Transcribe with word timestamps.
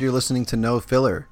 and 0.00 0.04
you're 0.04 0.14
listening 0.14 0.46
to 0.46 0.56
No 0.56 0.80
Filler, 0.80 1.28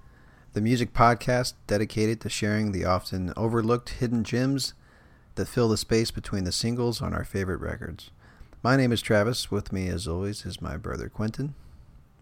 the 0.52 0.60
music 0.60 0.92
podcast 0.92 1.54
dedicated 1.66 2.20
to 2.20 2.28
sharing 2.28 2.70
the 2.70 2.84
often 2.84 3.32
overlooked 3.34 3.88
hidden 3.88 4.22
gems 4.24 4.74
that 5.36 5.48
fill 5.48 5.70
the 5.70 5.78
space 5.78 6.10
between 6.10 6.44
the 6.44 6.52
singles 6.52 7.00
on 7.00 7.14
our 7.14 7.24
favorite 7.24 7.62
records. 7.62 8.10
My 8.62 8.77
name 8.77 8.92
is 8.92 9.00
Travis. 9.00 9.50
With 9.50 9.72
me, 9.72 9.88
as 9.88 10.06
always, 10.06 10.44
is 10.44 10.60
my 10.60 10.77
brother 10.77 11.08
Quentin. 11.08 11.54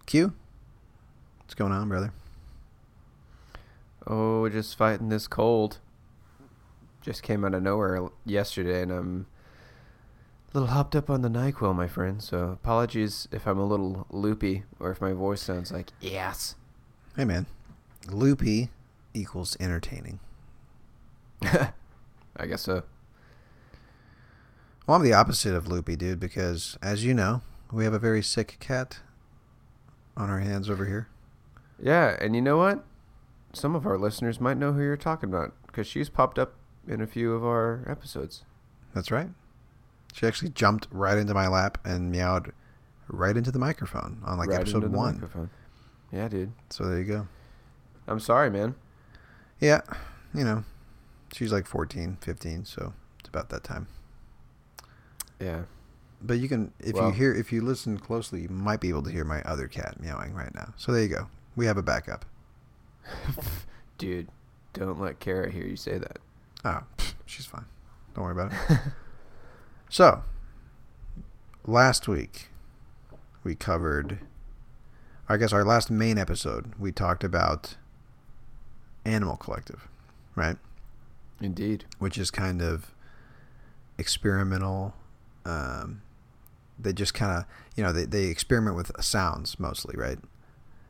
Q, 0.06 0.34
what's 1.40 1.54
going 1.54 1.72
on, 1.72 1.88
brother? 1.88 2.12
Oh, 4.06 4.48
just 4.48 4.78
fighting 4.78 5.08
this 5.08 5.26
cold. 5.26 5.78
Just 7.00 7.24
came 7.24 7.44
out 7.44 7.54
of 7.54 7.62
nowhere 7.64 8.08
yesterday, 8.24 8.82
and 8.82 8.92
I'm 8.92 9.26
little 10.56 10.70
hopped 10.70 10.96
up 10.96 11.10
on 11.10 11.20
the 11.20 11.28
NyQuil, 11.28 11.76
my 11.76 11.86
friend. 11.86 12.22
So 12.22 12.48
apologies 12.48 13.28
if 13.30 13.46
I'm 13.46 13.58
a 13.58 13.66
little 13.66 14.06
loopy 14.10 14.64
or 14.80 14.90
if 14.90 15.02
my 15.02 15.12
voice 15.12 15.42
sounds 15.42 15.70
like 15.70 15.90
yes. 16.00 16.54
Hey, 17.14 17.26
man. 17.26 17.44
Loopy 18.10 18.70
equals 19.12 19.58
entertaining. 19.60 20.18
I 21.42 22.46
guess 22.46 22.62
so. 22.62 22.84
Well, 24.86 24.96
I'm 24.96 25.02
the 25.02 25.12
opposite 25.12 25.54
of 25.54 25.68
loopy, 25.68 25.94
dude, 25.94 26.20
because 26.20 26.78
as 26.80 27.04
you 27.04 27.12
know, 27.12 27.42
we 27.70 27.84
have 27.84 27.92
a 27.92 27.98
very 27.98 28.22
sick 28.22 28.56
cat 28.58 29.00
on 30.16 30.30
our 30.30 30.40
hands 30.40 30.70
over 30.70 30.86
here. 30.86 31.08
Yeah, 31.78 32.16
and 32.18 32.34
you 32.34 32.40
know 32.40 32.56
what? 32.56 32.82
Some 33.52 33.74
of 33.74 33.86
our 33.86 33.98
listeners 33.98 34.40
might 34.40 34.56
know 34.56 34.72
who 34.72 34.80
you're 34.80 34.96
talking 34.96 35.28
about 35.28 35.52
because 35.66 35.86
she's 35.86 36.08
popped 36.08 36.38
up 36.38 36.54
in 36.88 37.02
a 37.02 37.06
few 37.06 37.34
of 37.34 37.44
our 37.44 37.84
episodes. 37.86 38.44
That's 38.94 39.10
right. 39.10 39.28
She 40.16 40.26
actually 40.26 40.48
jumped 40.48 40.88
right 40.90 41.18
into 41.18 41.34
my 41.34 41.46
lap 41.46 41.76
and 41.84 42.10
meowed 42.10 42.52
right 43.06 43.36
into 43.36 43.50
the 43.50 43.58
microphone 43.58 44.22
on 44.24 44.38
like 44.38 44.48
right 44.48 44.60
episode 44.60 44.78
into 44.78 44.88
the 44.88 44.96
one. 44.96 45.14
microphone. 45.16 45.50
Yeah, 46.10 46.28
dude. 46.28 46.52
So 46.70 46.84
there 46.86 46.98
you 46.98 47.04
go. 47.04 47.28
I'm 48.08 48.18
sorry, 48.20 48.48
man. 48.48 48.76
Yeah, 49.60 49.82
you 50.32 50.42
know, 50.42 50.64
she's 51.34 51.52
like 51.52 51.66
14, 51.66 52.16
15, 52.22 52.64
so 52.64 52.94
it's 53.20 53.28
about 53.28 53.50
that 53.50 53.62
time. 53.62 53.88
Yeah. 55.38 55.64
But 56.22 56.38
you 56.38 56.48
can, 56.48 56.72
if 56.80 56.94
Well- 56.94 57.08
you 57.08 57.12
hear, 57.12 57.34
if 57.34 57.52
you 57.52 57.60
listen 57.60 57.98
closely, 57.98 58.40
you 58.40 58.48
might 58.48 58.80
be 58.80 58.88
able 58.88 59.02
to 59.02 59.10
hear 59.10 59.24
my 59.24 59.42
other 59.42 59.68
cat 59.68 60.00
meowing 60.00 60.32
right 60.32 60.54
now. 60.54 60.72
So 60.78 60.92
there 60.92 61.02
you 61.02 61.08
go. 61.08 61.26
We 61.56 61.66
have 61.66 61.76
a 61.76 61.82
backup. 61.82 62.24
Dude, 63.98 64.28
don't 64.72 64.98
let 64.98 65.20
Kara 65.20 65.50
hear 65.50 65.66
you 65.66 65.76
say 65.76 65.98
that. 65.98 66.18
Oh, 66.64 66.80
she's 67.26 67.44
fine. 67.44 67.66
Don't 68.14 68.24
worry 68.24 68.32
about 68.32 68.52
it. 68.70 68.78
so, 69.88 70.22
last 71.66 72.08
week 72.08 72.48
we 73.44 73.54
covered, 73.54 74.18
I 75.28 75.36
guess 75.36 75.52
our 75.52 75.64
last 75.64 75.90
main 75.90 76.18
episode, 76.18 76.72
we 76.78 76.92
talked 76.92 77.24
about 77.24 77.76
Animal 79.04 79.36
Collective, 79.36 79.88
right? 80.34 80.56
Indeed. 81.40 81.84
Which 81.98 82.18
is 82.18 82.30
kind 82.30 82.60
of 82.62 82.92
experimental. 83.98 84.94
Um, 85.44 86.02
they 86.78 86.92
just 86.92 87.14
kind 87.14 87.38
of, 87.38 87.44
you 87.76 87.82
know, 87.84 87.92
they, 87.92 88.04
they 88.04 88.24
experiment 88.24 88.76
with 88.76 88.90
sounds 89.02 89.58
mostly, 89.58 89.96
right? 89.96 90.18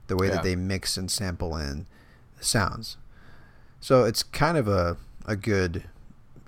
The 0.08 0.16
way 0.16 0.28
Yeah. 0.28 0.34
that 0.34 0.42
they 0.42 0.56
mix 0.56 0.96
and 0.96 1.10
sample 1.10 1.56
in 1.56 1.86
sounds. 2.40 2.96
So 3.80 4.04
it's 4.04 4.22
kind 4.22 4.56
of 4.56 4.66
a, 4.68 4.96
a 5.26 5.36
good 5.36 5.84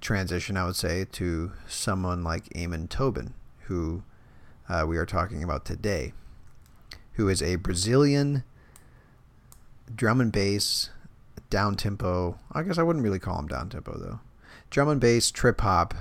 transition, 0.00 0.56
I 0.56 0.64
would 0.64 0.76
say, 0.76 1.04
to 1.12 1.53
someone 1.66 2.22
like 2.22 2.48
Amon 2.56 2.88
Tobin, 2.88 3.34
who 3.66 4.03
uh, 4.69 4.84
we 4.86 4.97
are 4.97 5.06
talking 5.06 5.42
about 5.42 5.64
today, 5.64 6.12
who 7.14 7.28
is 7.28 7.42
a 7.42 7.56
Brazilian 7.56 8.44
drum 9.94 10.20
and 10.20 10.31
bass, 10.32 10.91
down 11.50 11.75
tempo. 11.76 12.38
I 12.53 12.62
guess 12.62 12.78
I 12.78 12.82
wouldn't 12.82 13.03
really 13.04 13.19
call 13.19 13.38
him 13.38 13.48
down 13.48 13.69
tempo 13.70 13.97
though. 13.98 14.20
Drum 14.70 14.88
and 14.88 15.00
bass, 15.00 15.31
trip 15.31 15.60
hop, 15.62 15.94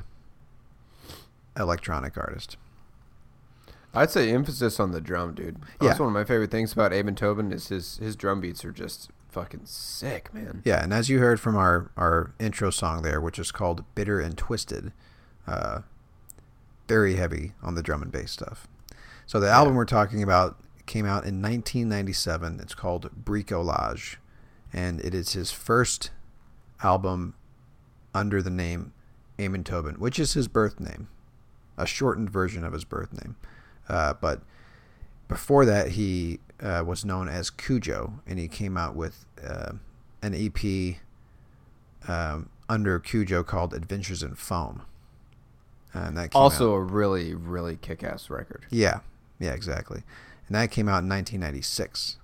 electronic 1.58 2.18
artist. 2.18 2.58
I'd 3.94 4.12
say 4.12 4.30
emphasis 4.32 4.80
on 4.80 4.92
the 4.92 5.02
drum, 5.02 5.34
dude. 5.34 5.58
That's 5.80 5.98
Yeah. 5.98 6.06
one 6.06 6.10
of 6.10 6.14
my 6.14 6.24
favorite 6.26 6.52
things 6.52 6.74
about 6.74 6.94
Amon 6.94 7.16
Tobin 7.16 7.52
is 7.52 7.70
his 7.70 7.98
his 7.98 8.16
drum 8.16 8.42
beats 8.42 8.64
are 8.66 8.72
just 8.72 9.10
fucking 9.30 9.66
sick, 9.66 10.34
man. 10.34 10.62
Yeah, 10.66 10.84
and 10.84 10.94
as 10.94 11.10
you 11.10 11.20
heard 11.20 11.40
from 11.40 11.56
our, 11.56 11.92
our 11.98 12.34
intro 12.40 12.70
song 12.70 13.02
there, 13.02 13.22
which 13.22 13.40
is 13.40 13.52
called 13.52 13.84
Bitter 13.96 14.20
and 14.20 14.38
Twisted, 14.38 14.92
uh, 15.46 15.82
very 16.88 17.16
heavy 17.16 17.54
on 17.62 17.76
the 17.76 17.84
drum 17.84 18.02
and 18.02 18.12
bass 18.12 18.32
stuff. 18.32 18.68
So 19.26 19.40
the 19.40 19.50
album 19.50 19.76
we're 19.76 19.86
talking 19.86 20.24
about 20.24 20.58
came 20.86 21.06
out 21.06 21.26
in 21.26 21.42
1997. 21.42 22.60
It's 22.62 22.74
called 22.74 23.10
Bricolage, 23.24 24.16
and 24.74 25.02
it 25.02 25.14
is 25.14 25.34
his 25.34 25.52
first 25.52 26.12
album 26.82 27.36
under 28.14 28.42
the 28.42 28.50
name 28.50 28.94
Amon 29.40 29.64
Tobin, 29.64 29.96
which 29.96 30.18
is 30.18 30.34
his 30.34 30.48
birth 30.48 30.80
name, 30.80 31.10
a 31.78 31.86
shortened 31.86 32.30
version 32.30 32.64
of 32.64 32.74
his 32.74 32.86
birth 32.86 33.14
name. 33.14 33.36
Uh, 33.90 34.14
but 34.14 34.42
before 35.28 35.66
that, 35.66 35.90
he 35.92 36.40
uh, 36.62 36.84
was 36.86 37.04
known 37.06 37.28
as 37.28 37.50
Cujo, 37.50 38.20
and 38.26 38.40
he 38.40 38.48
came 38.48 38.78
out 38.78 38.96
with 38.96 39.26
uh, 39.46 39.74
an 40.22 40.34
EP 40.34 40.96
um, 42.08 42.50
under 42.70 43.00
Cujo 43.00 43.44
called 43.44 43.74
Adventures 43.74 44.24
in 44.24 44.36
Foam. 44.36 44.84
And 45.94 46.18
that 46.18 46.32
came 46.32 46.42
Also 46.42 46.74
out- 46.74 46.78
a 46.78 46.82
really 46.82 47.34
really 47.34 47.76
kick 47.78 48.04
ass 48.04 48.30
record. 48.30 48.66
yeah, 48.70 49.00
yeah, 49.40 49.52
exactly. 49.54 50.04
And 50.48 50.56
that 50.56 50.72
came 50.72 50.88
out 50.88 51.04
in 51.04 51.10
1996. 51.10 52.18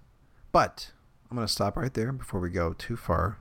But 0.52 0.92
I'm 1.30 1.36
going 1.36 1.48
to 1.48 1.52
stop 1.52 1.76
right 1.76 1.94
there 1.94 2.12
before 2.12 2.40
we 2.40 2.50
go 2.50 2.74
too 2.74 2.96
far 2.96 3.38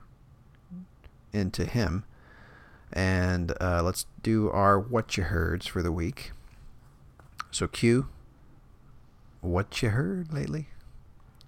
into 1.31 1.65
him. 1.65 2.03
And 2.91 3.53
uh, 3.61 3.81
let's 3.83 4.05
do 4.21 4.49
our 4.51 4.79
what 4.79 5.15
you 5.17 5.23
heards 5.23 5.65
for 5.67 5.81
the 5.81 5.91
week. 5.91 6.31
So, 7.51 7.67
Q, 7.67 8.07
what 9.43 9.81
you 9.81 9.89
heard 9.89 10.33
lately? 10.33 10.69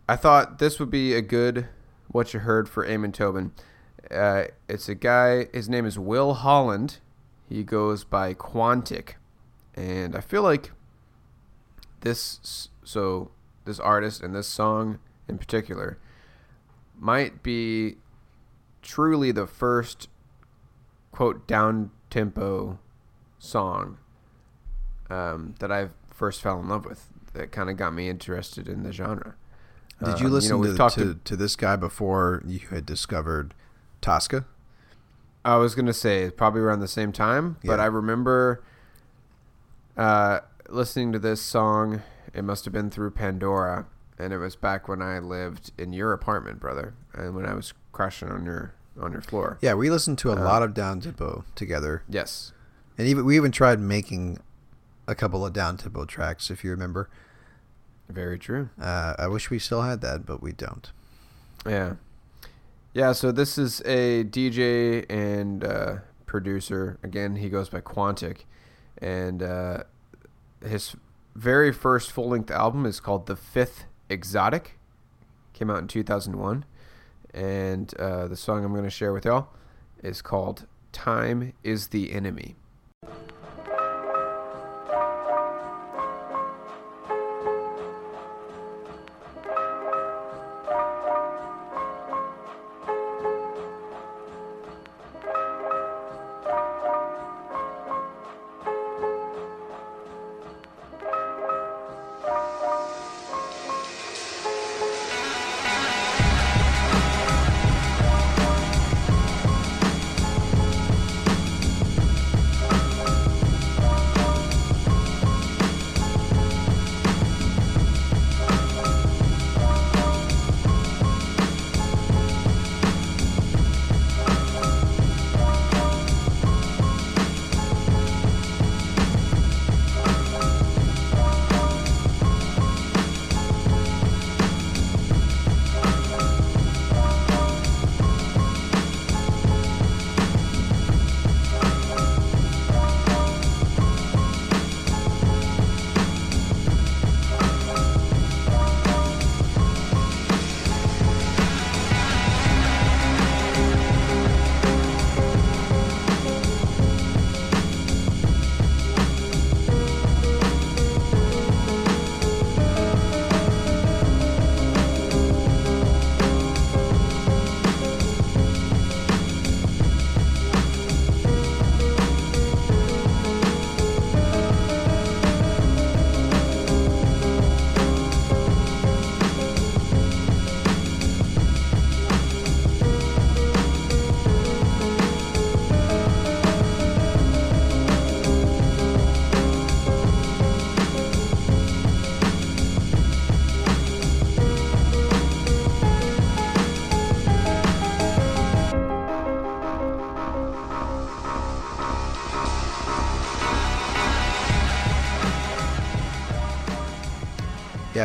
I 0.07 0.15
thought 0.15 0.59
this 0.59 0.79
would 0.79 0.91
be 0.91 1.13
a 1.13 1.21
good 1.21 1.67
what 2.09 2.33
you 2.33 2.41
heard 2.41 2.69
for 2.69 2.87
Amon 2.87 3.11
Tobin. 3.11 3.53
Uh, 4.11 4.45
it's 4.67 4.87
a 4.89 4.95
guy. 4.95 5.47
His 5.53 5.67
name 5.67 5.85
is 5.85 5.97
Will 5.97 6.35
Holland. 6.35 6.99
He 7.49 7.63
goes 7.63 8.03
by 8.03 8.33
Quantic, 8.33 9.13
and 9.73 10.15
I 10.15 10.19
feel 10.19 10.43
like 10.43 10.71
this. 12.01 12.69
So 12.83 13.31
this 13.63 13.79
artist 13.79 14.21
and 14.21 14.35
this 14.35 14.47
song 14.47 14.99
in 15.27 15.37
particular 15.37 15.97
might 16.99 17.41
be 17.41 17.95
truly 18.81 19.31
the 19.31 19.47
first 19.47 20.09
quote 21.11 21.47
down 21.47 21.91
tempo 22.09 22.77
song 23.39 23.97
um, 25.09 25.55
that 25.59 25.71
I 25.71 25.89
first 26.13 26.41
fell 26.41 26.59
in 26.59 26.69
love 26.69 26.85
with. 26.85 27.09
That 27.35 27.51
kind 27.51 27.69
of 27.69 27.77
got 27.77 27.93
me 27.93 28.09
interested 28.09 28.67
in 28.67 28.83
the 28.83 28.91
genre. 28.91 29.35
Did 30.03 30.19
you 30.19 30.27
Um, 30.27 30.31
listen 30.33 30.51
know, 30.51 30.57
we've 30.57 30.77
to, 30.77 30.89
to, 30.89 31.19
to 31.23 31.35
this 31.35 31.55
guy 31.55 31.75
before 31.75 32.41
you 32.45 32.59
had 32.69 32.85
discovered 32.85 33.53
Tosca? 34.01 34.45
I 35.43 35.57
was 35.57 35.75
gonna 35.75 35.93
say 35.93 36.29
probably 36.31 36.61
around 36.61 36.79
the 36.79 36.87
same 36.87 37.11
time, 37.11 37.57
but 37.63 37.79
I 37.79 37.85
remember 37.85 38.63
uh, 39.97 40.39
listening 40.69 41.11
to 41.13 41.19
this 41.19 41.41
song. 41.41 42.01
It 42.33 42.43
must 42.43 42.65
have 42.65 42.73
been 42.73 42.89
through 42.89 43.11
Pandora, 43.11 43.85
and 44.19 44.33
it 44.33 44.37
was 44.37 44.55
back 44.55 44.87
when 44.87 45.01
I 45.01 45.19
lived 45.19 45.71
in 45.77 45.93
your 45.93 46.11
apartment, 46.13 46.59
brother, 46.59 46.93
and 47.13 47.35
when 47.35 47.45
I 47.45 47.53
was 47.53 47.73
crashing 47.91 48.29
on 48.29 48.45
your 48.45 48.73
on 48.99 49.11
your 49.11 49.21
floor. 49.21 49.57
Yeah, 49.61 49.73
we 49.75 49.89
listened 49.89 50.17
to 50.19 50.31
a 50.31 50.35
Uh, 50.35 50.43
lot 50.43 50.63
of 50.63 50.73
down 50.73 50.99
tempo 51.01 51.43
together, 51.55 52.03
Yes, 52.09 52.51
and 52.97 53.07
even 53.07 53.23
we 53.25 53.35
even 53.35 53.51
tried 53.51 53.79
making 53.79 54.39
a 55.07 55.15
couple 55.15 55.45
of 55.45 55.53
down 55.53 55.77
tempo 55.77 56.05
tracks, 56.05 56.49
if 56.49 56.63
you 56.63 56.71
remember. 56.71 57.07
Very 58.09 58.37
true. 58.37 58.69
Uh, 58.79 59.15
I 59.17 59.27
wish 59.27 59.49
we 59.49 59.59
still 59.59 59.81
had 59.81 60.01
that, 60.01 60.25
but 60.25 60.41
we 60.41 60.51
don't. 60.51 60.91
Yeah, 61.65 61.95
yeah. 62.93 63.11
So 63.11 63.31
this 63.31 63.57
is 63.57 63.81
a 63.81 64.23
DJ 64.23 65.05
and 65.09 65.63
uh, 65.63 65.95
producer. 66.25 66.99
Again, 67.03 67.37
he 67.37 67.49
goes 67.49 67.69
by 67.69 67.81
Quantic, 67.81 68.45
and 68.99 69.41
uh, 69.41 69.83
his 70.65 70.95
very 71.35 71.71
first 71.71 72.11
full 72.11 72.29
length 72.29 72.51
album 72.51 72.85
is 72.85 72.99
called 72.99 73.25
The 73.25 73.35
Fifth 73.35 73.85
Exotic. 74.09 74.77
Came 75.53 75.69
out 75.69 75.79
in 75.79 75.87
2001, 75.87 76.65
and 77.33 77.93
uh, 77.97 78.27
the 78.27 78.35
song 78.35 78.63
I'm 78.63 78.71
going 78.71 78.83
to 78.83 78.89
share 78.89 79.13
with 79.13 79.25
y'all 79.25 79.47
is 80.03 80.21
called 80.21 80.67
"Time 80.91 81.53
Is 81.63 81.87
the 81.87 82.11
Enemy." 82.11 82.55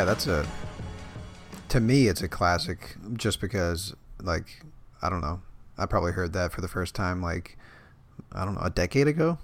Yeah, 0.01 0.05
that's 0.05 0.25
a. 0.25 0.47
To 1.69 1.79
me, 1.79 2.07
it's 2.07 2.23
a 2.23 2.27
classic, 2.27 2.95
just 3.13 3.39
because, 3.39 3.93
like, 4.19 4.63
I 4.99 5.11
don't 5.11 5.21
know. 5.21 5.41
I 5.77 5.85
probably 5.85 6.11
heard 6.13 6.33
that 6.33 6.51
for 6.51 6.59
the 6.61 6.67
first 6.67 6.95
time, 6.95 7.21
like, 7.21 7.55
I 8.31 8.43
don't 8.43 8.55
know, 8.55 8.61
a 8.61 8.71
decade 8.71 9.07
ago. 9.07 9.37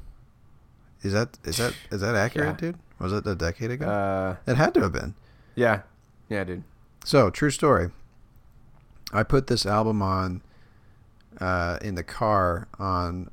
Is 1.04 1.14
that 1.14 1.38
is 1.44 1.58
that 1.58 1.76
is 1.92 2.02
that 2.02 2.16
accurate, 2.16 2.56
Yeah. 2.60 2.72
dude? 2.72 2.80
Was 2.98 3.14
it 3.14 3.28
a 3.28 3.36
decade 3.36 3.70
ago? 3.70 3.86
Uh, 3.88 4.36
it 4.52 4.58
had 4.58 4.74
to 4.74 4.82
have 4.82 4.92
been. 4.94 5.14
yeah, 5.54 5.82
yeah, 6.28 6.44
dude. 6.44 6.64
So, 7.06 7.30
true 7.30 7.52
story. 7.52 7.92
I 9.14 9.22
put 9.22 9.46
this 9.46 9.64
album 9.64 10.02
on 10.02 10.42
uh, 11.40 11.78
in 11.84 11.94
the 11.94 12.04
car 12.04 12.68
on 12.80 13.30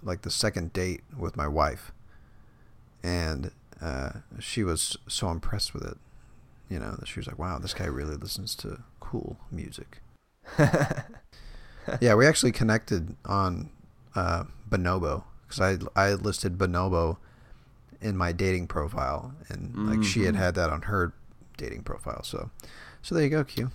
like 0.00 0.22
the 0.22 0.30
second 0.30 0.72
date 0.72 1.00
with 1.18 1.36
my 1.36 1.48
wife, 1.48 1.90
and 3.02 3.50
uh, 3.80 4.10
she 4.38 4.62
was 4.62 4.96
so 5.08 5.28
impressed 5.28 5.74
with 5.74 5.82
it. 5.84 5.98
You 6.68 6.78
know, 6.78 6.96
that 6.98 7.06
she 7.08 7.18
was 7.20 7.26
like, 7.26 7.38
"Wow, 7.38 7.58
this 7.58 7.74
guy 7.74 7.84
really 7.86 8.16
listens 8.16 8.54
to 8.56 8.82
cool 9.00 9.38
music." 9.50 10.00
yeah, 12.00 12.14
we 12.14 12.26
actually 12.26 12.52
connected 12.52 13.16
on 13.26 13.70
uh, 14.14 14.44
Bonobo 14.70 15.24
because 15.46 15.60
I 15.60 15.78
I 16.00 16.12
listed 16.14 16.56
Bonobo 16.58 17.18
in 18.00 18.16
my 18.16 18.32
dating 18.32 18.66
profile, 18.68 19.34
and 19.48 19.74
like 19.88 20.02
she 20.02 20.22
had 20.24 20.34
Mhm. 20.34 20.38
had 20.38 20.54
that 20.56 20.70
on 20.70 20.82
her 20.82 21.12
dating 21.56 21.82
profile. 21.82 22.22
So, 22.24 22.50
so 23.02 23.14
there 23.14 23.24
you 23.24 23.30
go, 23.30 23.44
Q. 23.44 23.70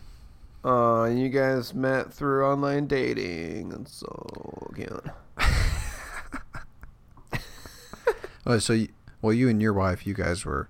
Uh, 0.65 1.05
you 1.05 1.29
guys 1.29 1.73
met 1.73 2.11
through 2.11 2.45
online 2.45 2.87
dating. 2.87 3.69
That's 3.69 3.93
so 3.93 4.71
cute. 4.75 5.05
Oh, 8.45 8.59
so 8.59 8.71
you, 8.73 8.87
well, 9.21 9.33
you 9.33 9.49
and 9.49 9.61
your 9.61 9.73
wife, 9.73 10.07
you 10.07 10.13
guys 10.13 10.45
were 10.45 10.69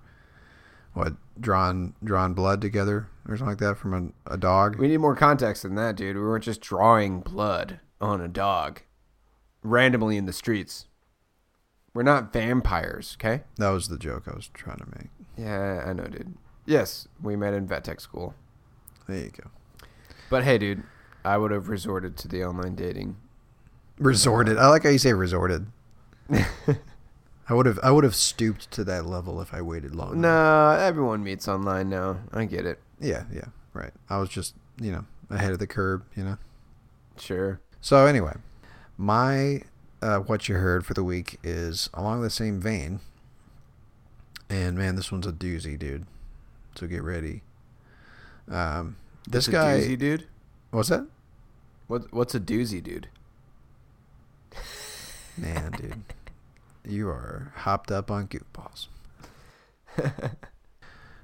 what 0.98 1.14
drawn 1.40 1.94
drawn 2.02 2.34
blood 2.34 2.60
together 2.60 3.08
or 3.28 3.36
something 3.36 3.52
like 3.52 3.58
that 3.58 3.78
from 3.78 4.12
a, 4.26 4.34
a 4.34 4.36
dog. 4.36 4.76
We 4.78 4.88
need 4.88 4.98
more 4.98 5.14
context 5.14 5.62
than 5.62 5.76
that, 5.76 5.96
dude. 5.96 6.16
We 6.16 6.22
weren't 6.22 6.44
just 6.44 6.60
drawing 6.60 7.20
blood 7.20 7.80
on 8.00 8.20
a 8.20 8.28
dog 8.28 8.82
randomly 9.62 10.16
in 10.16 10.26
the 10.26 10.32
streets. 10.32 10.86
We're 11.94 12.02
not 12.02 12.32
vampires, 12.32 13.16
okay? 13.18 13.44
That 13.56 13.70
was 13.70 13.88
the 13.88 13.98
joke 13.98 14.24
I 14.28 14.34
was 14.34 14.48
trying 14.48 14.78
to 14.78 14.86
make. 14.96 15.08
Yeah, 15.36 15.84
I 15.86 15.92
know, 15.92 16.04
dude. 16.04 16.34
Yes, 16.66 17.08
we 17.22 17.34
met 17.34 17.54
in 17.54 17.66
vet 17.66 17.84
tech 17.84 18.00
school. 18.00 18.34
There 19.08 19.18
you 19.18 19.30
go. 19.30 19.50
But 20.30 20.44
hey, 20.44 20.58
dude, 20.58 20.82
I 21.24 21.38
would 21.38 21.50
have 21.50 21.68
resorted 21.68 22.16
to 22.18 22.28
the 22.28 22.44
online 22.44 22.74
dating. 22.74 23.16
Resorted. 23.98 24.58
I 24.58 24.68
like 24.68 24.82
how 24.82 24.90
you 24.90 24.98
say 24.98 25.12
resorted. 25.12 25.66
I 27.48 27.54
would 27.54 27.66
have 27.66 27.78
I 27.82 27.90
would 27.90 28.04
have 28.04 28.14
stooped 28.14 28.70
to 28.72 28.84
that 28.84 29.06
level 29.06 29.40
if 29.40 29.54
I 29.54 29.62
waited 29.62 29.94
long. 29.94 30.12
enough. 30.12 30.20
Nah, 30.20 30.76
everyone 30.84 31.22
meets 31.24 31.48
online 31.48 31.88
now. 31.88 32.18
I 32.32 32.44
get 32.44 32.66
it. 32.66 32.78
Yeah, 33.00 33.24
yeah, 33.32 33.46
right. 33.72 33.92
I 34.10 34.18
was 34.18 34.28
just 34.28 34.54
you 34.80 34.92
know 34.92 35.04
ahead 35.30 35.52
of 35.52 35.58
the 35.58 35.66
curve, 35.66 36.02
you 36.14 36.24
know. 36.24 36.36
Sure. 37.18 37.60
So 37.80 38.06
anyway, 38.06 38.34
my 38.96 39.62
uh, 40.02 40.18
what 40.18 40.48
you 40.48 40.56
heard 40.56 40.84
for 40.84 40.94
the 40.94 41.04
week 41.04 41.38
is 41.42 41.88
along 41.94 42.22
the 42.22 42.30
same 42.30 42.60
vein, 42.60 43.00
and 44.50 44.76
man, 44.76 44.96
this 44.96 45.10
one's 45.10 45.26
a 45.26 45.32
doozy, 45.32 45.78
dude. 45.78 46.06
So 46.74 46.86
get 46.86 47.02
ready. 47.02 47.42
Um, 48.50 48.96
this 49.26 49.46
What's 49.46 49.48
guy, 49.48 49.72
a 49.72 49.88
doozy, 49.88 49.98
dude. 49.98 50.26
what's 50.70 50.88
that? 50.90 51.06
What 51.86 52.12
What's 52.12 52.34
a 52.34 52.40
doozy, 52.40 52.82
dude? 52.82 53.08
Man, 55.36 55.70
dude, 55.72 56.02
you 56.88 57.08
are 57.08 57.52
hopped 57.56 57.90
up 57.90 58.10
on 58.10 58.28
goofballs. 58.28 58.86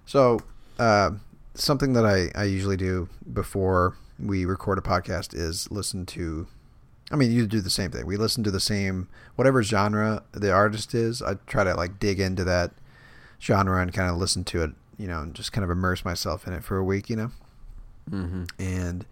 So, 0.07 0.41
uh, 0.79 1.13
something 1.55 1.93
that 1.95 2.05
I, 2.05 2.31
I 2.39 2.45
usually 2.45 2.77
do 2.77 3.09
before 3.33 3.97
we 4.19 4.45
record 4.45 4.79
a 4.79 4.83
podcast 4.83 5.35
is 5.35 5.71
listen 5.71 6.07
to. 6.07 6.47
I 7.11 7.17
mean, 7.17 7.33
you 7.33 7.47
do 7.47 7.61
the 7.61 7.71
same 7.71 7.91
thing. 7.91 8.07
We 8.07 8.17
listen 8.17 8.45
to 8.45 8.51
the 8.51 8.61
same 8.61 9.09
whatever 9.37 9.63
genre 9.63 10.23
the 10.33 10.53
artist 10.53 10.95
is. 10.95 11.23
I 11.23 11.35
try 11.47 11.65
to 11.65 11.75
like 11.75 11.99
dig 11.99 12.21
into 12.21 12.45
that 12.45 12.73
genre 13.41 13.81
and 13.81 13.93
kind 13.93 14.11
of 14.11 14.17
listen 14.17 14.45
to 14.45 14.63
it, 14.63 14.71
you 14.99 15.07
know, 15.07 15.21
and 15.21 15.35
just 15.35 15.53
kind 15.53 15.65
of 15.65 15.71
immerse 15.71 16.05
myself 16.05 16.47
in 16.47 16.53
it 16.53 16.65
for 16.65 16.77
a 16.77 16.85
week, 16.85 17.11
you 17.11 17.17
know. 17.17 17.31
Mm-hmm. 18.11 18.45
And 18.59 19.07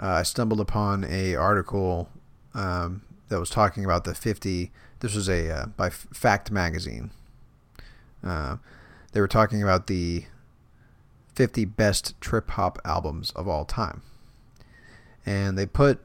uh, 0.00 0.08
I 0.08 0.22
stumbled 0.22 0.60
upon 0.60 1.04
a 1.04 1.34
article 1.34 2.08
um, 2.54 3.02
that 3.30 3.40
was 3.40 3.48
talking 3.48 3.84
about 3.84 4.04
the 4.04 4.14
50. 4.14 4.70
This 4.98 5.14
was 5.14 5.28
a 5.28 5.50
uh, 5.50 5.66
by 5.66 5.88
Fact 5.88 6.50
Magazine. 6.50 7.10
Uh, 8.22 8.56
they 9.12 9.20
were 9.20 9.28
talking 9.28 9.62
about 9.62 9.86
the 9.86 10.26
50 11.34 11.64
best 11.64 12.20
trip 12.20 12.50
hop 12.50 12.78
albums 12.84 13.30
of 13.30 13.48
all 13.48 13.64
time, 13.64 14.02
and 15.24 15.56
they 15.56 15.64
put 15.64 16.00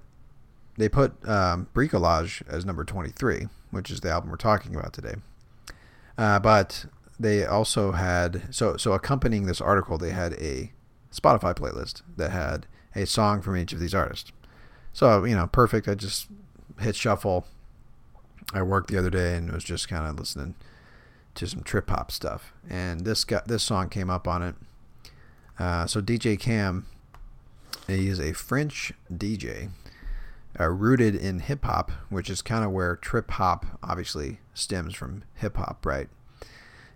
they 0.77 0.87
put 0.87 1.13
um, 1.27 1.67
Bricolage 1.73 2.41
as 2.47 2.65
number 2.65 2.83
23, 2.83 3.47
which 3.71 3.91
is 3.91 4.01
the 4.01 4.09
album 4.09 4.29
we're 4.29 4.37
talking 4.37 4.75
about 4.75 4.93
today. 4.93 5.15
Uh, 6.17 6.39
but 6.39 6.85
they 7.19 7.45
also 7.45 7.93
had 7.93 8.53
so 8.53 8.77
so 8.77 8.93
accompanying 8.93 9.45
this 9.45 9.59
article, 9.59 9.97
they 9.97 10.11
had 10.11 10.33
a 10.33 10.71
Spotify 11.11 11.55
playlist 11.55 12.01
that 12.17 12.31
had 12.31 12.67
a 12.95 13.05
song 13.05 13.41
from 13.41 13.57
each 13.57 13.73
of 13.73 13.79
these 13.79 13.95
artists. 13.95 14.31
So 14.93 15.25
you 15.25 15.35
know, 15.35 15.47
perfect. 15.47 15.87
I 15.87 15.95
just 15.95 16.27
hit 16.79 16.95
shuffle. 16.95 17.45
I 18.53 18.61
worked 18.61 18.89
the 18.89 18.97
other 18.97 19.09
day 19.09 19.35
and 19.35 19.51
was 19.51 19.63
just 19.63 19.87
kind 19.89 20.07
of 20.07 20.19
listening 20.19 20.55
to 21.35 21.47
some 21.47 21.63
trip 21.63 21.89
hop 21.89 22.11
stuff, 22.11 22.53
and 22.69 23.01
this 23.01 23.23
got 23.23 23.47
this 23.47 23.63
song 23.63 23.89
came 23.89 24.09
up 24.09 24.27
on 24.27 24.41
it. 24.41 24.55
Uh, 25.59 25.85
so 25.85 26.01
DJ 26.01 26.39
Cam, 26.39 26.85
he 27.87 28.07
is 28.07 28.19
a 28.19 28.33
French 28.33 28.93
DJ, 29.11 29.69
uh, 30.59 30.69
rooted 30.69 31.15
in 31.15 31.39
hip 31.39 31.65
hop, 31.65 31.91
which 32.09 32.29
is 32.29 32.41
kind 32.41 32.63
of 32.63 32.71
where 32.71 32.95
trip 32.95 33.31
hop 33.31 33.65
obviously 33.83 34.39
stems 34.53 34.95
from 34.95 35.23
hip 35.35 35.57
hop, 35.57 35.85
right? 35.85 36.07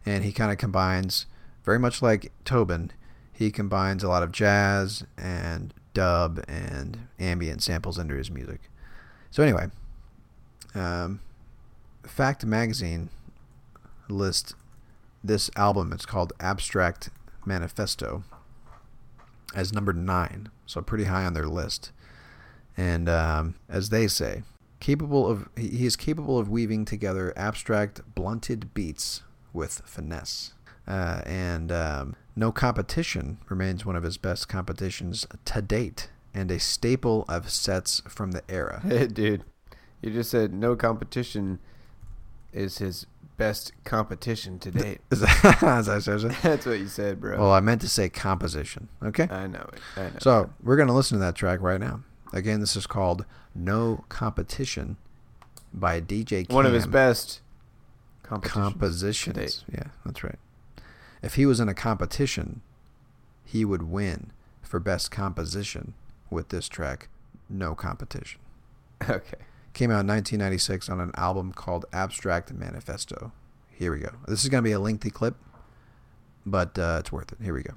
And 0.06 0.24
he 0.24 0.32
kind 0.32 0.52
of 0.52 0.58
combines, 0.58 1.26
very 1.64 1.80
much 1.80 2.02
like 2.02 2.32
Tobin, 2.46 2.92
he 3.32 3.52
combines 3.52 4.04
a 4.04 4.10
lot 4.10 4.24
of 4.24 4.32
jazz 4.32 5.06
and 5.18 5.74
dub 5.94 6.44
and 6.48 7.08
ambient 7.20 7.64
samples 7.64 7.98
into 7.98 8.16
his 8.16 8.30
music. 8.30 8.69
So 9.32 9.44
anyway, 9.44 9.68
um, 10.74 11.20
Fact 12.04 12.46
Magazine 12.46 13.10
lists 14.08 14.54
this 15.24 15.50
album. 15.56 15.94
It's 15.94 16.06
called 16.06 16.34
Abstract 16.40 17.10
Manifesto 17.46 18.24
as 19.56 19.74
number 19.74 19.94
nine, 19.94 20.50
so 20.66 20.82
pretty 20.82 21.06
high 21.06 21.26
on 21.26 21.34
their 21.34 21.48
list. 21.48 21.92
And 22.78 23.10
um, 23.10 23.56
as 23.68 23.90
they 23.90 24.08
say, 24.08 24.44
capable 24.80 25.28
of 25.28 25.50
he 25.58 25.86
is 25.86 25.96
capable 25.96 26.38
of 26.38 26.50
weaving 26.50 26.86
together 26.86 27.34
abstract, 27.36 28.02
blunted 28.16 28.74
beats 28.74 29.24
with 29.54 29.82
finesse. 29.86 30.54
Uh, 30.88 31.22
and 31.26 31.72
um, 31.72 32.16
No 32.36 32.52
Competition 32.52 33.38
remains 33.48 33.86
one 33.86 33.96
of 33.96 34.04
his 34.04 34.18
best 34.18 34.48
competitions 34.48 35.28
to 35.46 35.62
date, 35.62 36.10
and 36.34 36.52
a 36.52 36.60
staple 36.60 37.26
of 37.28 37.50
sets 37.50 38.02
from 38.08 38.32
the 38.32 38.44
era. 38.50 38.82
Hey, 38.88 39.08
dude, 39.08 39.44
you 40.02 40.12
just 40.12 40.30
said 40.32 40.54
no 40.54 40.76
competition 40.76 41.60
is 42.54 42.78
his 42.80 43.06
best 43.38 43.72
competition 43.86 44.60
to 44.60 44.72
date. 44.72 45.00
Is 45.12 45.22
that, 45.22 45.64
is 45.80 45.86
that 45.88 46.04
so- 46.04 46.18
so? 46.18 46.28
That's 46.28 46.66
what 46.66 46.80
you 46.80 46.88
said, 46.88 47.20
bro. 47.22 47.40
Well, 47.40 47.52
I 47.52 47.60
meant 47.62 47.82
to 47.82 47.90
say 47.90 48.10
composition. 48.10 48.90
Okay. 49.04 49.28
I 49.32 49.48
know 49.48 49.68
it. 49.74 49.80
I 49.96 50.02
know. 50.04 50.18
So 50.20 50.50
we're 50.64 50.76
going 50.76 50.88
to 50.88 50.94
listen 50.94 51.18
to 51.18 51.24
that 51.24 51.36
track 51.36 51.62
right 51.62 51.80
now. 51.80 52.02
Again, 52.34 52.60
this 52.60 52.76
is 52.76 52.86
called 52.86 53.26
No 53.56 54.04
Competition 54.10 54.98
by 55.74 56.02
DJ 56.02 56.48
Cam. 56.48 56.56
one 56.56 56.66
of 56.66 56.74
his 56.74 56.86
best 56.88 57.42
compositions. 58.24 59.64
Yeah, 59.72 59.84
that's 60.06 60.24
right. 60.24 60.38
If 61.22 61.36
he 61.36 61.46
was 61.46 61.60
in 61.60 61.68
a 61.70 61.74
competition, 61.74 62.62
he 63.44 63.66
would 63.66 63.84
win 63.84 64.32
for 64.62 64.80
best 64.80 65.12
composition 65.12 65.94
with 66.30 66.50
this 66.50 66.68
track, 66.68 67.10
No 67.50 67.76
Competition. 67.76 68.40
Okay. 69.10 69.38
Came 69.72 69.92
out 69.92 70.02
in 70.02 70.08
1996 70.08 70.90
on 70.90 71.00
an 71.00 71.12
album 71.16 71.54
called 71.54 71.86
Abstract 71.94 72.52
Manifesto. 72.52 73.32
Here 73.70 73.94
we 73.94 74.00
go. 74.00 74.10
This 74.28 74.44
is 74.44 74.50
going 74.50 74.62
to 74.62 74.68
be 74.68 74.74
a 74.74 74.80
lengthy 74.80 75.10
clip, 75.10 75.36
but 76.46 76.78
uh, 76.78 76.98
it's 77.00 77.12
worth 77.12 77.32
it. 77.32 77.38
Here 77.42 77.54
we 77.54 77.64
go. 77.64 77.74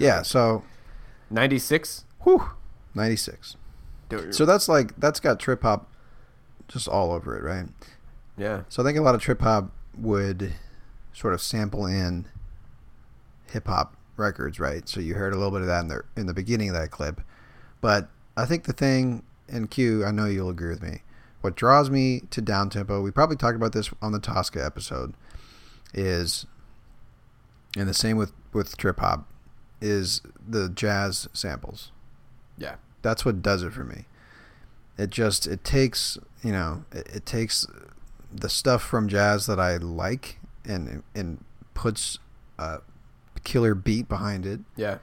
Yeah, 0.00 0.22
so 0.22 0.64
96. 1.30 2.04
whew, 2.22 2.50
96. 2.94 3.56
So 4.32 4.44
that's 4.44 4.68
like 4.68 4.98
that's 4.98 5.20
got 5.20 5.38
trip 5.38 5.62
hop 5.62 5.88
just 6.68 6.88
all 6.88 7.12
over 7.12 7.36
it, 7.36 7.42
right? 7.42 7.68
yeah. 8.36 8.62
So 8.68 8.82
I 8.82 8.86
think 8.86 8.98
a 8.98 9.02
lot 9.02 9.14
of 9.14 9.20
trip 9.20 9.40
hop 9.40 9.70
would 9.96 10.54
sort 11.12 11.34
of 11.34 11.40
sample 11.40 11.86
in 11.86 12.26
hip 13.52 13.66
hop 13.66 13.96
records, 14.16 14.58
right? 14.58 14.88
So 14.88 15.00
you 15.00 15.14
heard 15.14 15.32
a 15.32 15.36
little 15.36 15.50
bit 15.50 15.60
of 15.60 15.66
that 15.66 15.80
in 15.80 15.88
the 15.88 16.02
in 16.16 16.26
the 16.26 16.34
beginning 16.34 16.68
of 16.68 16.74
that 16.74 16.90
clip. 16.90 17.20
But 17.80 18.08
I 18.36 18.46
think 18.46 18.64
the 18.64 18.72
thing 18.72 19.22
and 19.48 19.70
Q, 19.70 20.04
I 20.04 20.10
know 20.10 20.26
you'll 20.26 20.50
agree 20.50 20.70
with 20.70 20.82
me. 20.82 21.02
What 21.40 21.56
draws 21.56 21.90
me 21.90 22.20
to 22.30 22.40
down 22.40 22.70
tempo, 22.70 23.00
we 23.00 23.10
probably 23.10 23.36
talked 23.36 23.56
about 23.56 23.72
this 23.72 23.90
on 24.02 24.12
the 24.12 24.20
Tosca 24.20 24.64
episode, 24.64 25.14
is 25.94 26.46
and 27.76 27.88
the 27.88 27.94
same 27.94 28.16
with 28.16 28.32
with 28.52 28.76
trip 28.76 29.00
hop, 29.00 29.26
is 29.80 30.20
the 30.46 30.68
jazz 30.68 31.28
samples 31.32 31.90
Yeah. 32.58 32.76
that's 33.02 33.24
what 33.24 33.42
does 33.42 33.62
it 33.62 33.72
for 33.72 33.84
me. 33.84 34.04
It 34.98 35.10
just 35.10 35.46
it 35.46 35.64
takes 35.64 36.18
you 36.42 36.52
know 36.52 36.84
it, 36.92 37.06
it 37.14 37.26
takes 37.26 37.66
the 38.32 38.48
stuff 38.48 38.82
from 38.82 39.08
jazz 39.08 39.46
that 39.46 39.58
I 39.58 39.76
like 39.78 40.38
and 40.64 41.02
and 41.14 41.44
puts 41.74 42.18
a 42.58 42.80
killer 43.44 43.74
beat 43.74 44.08
behind 44.08 44.44
it. 44.46 44.60
Yeah. 44.76 44.98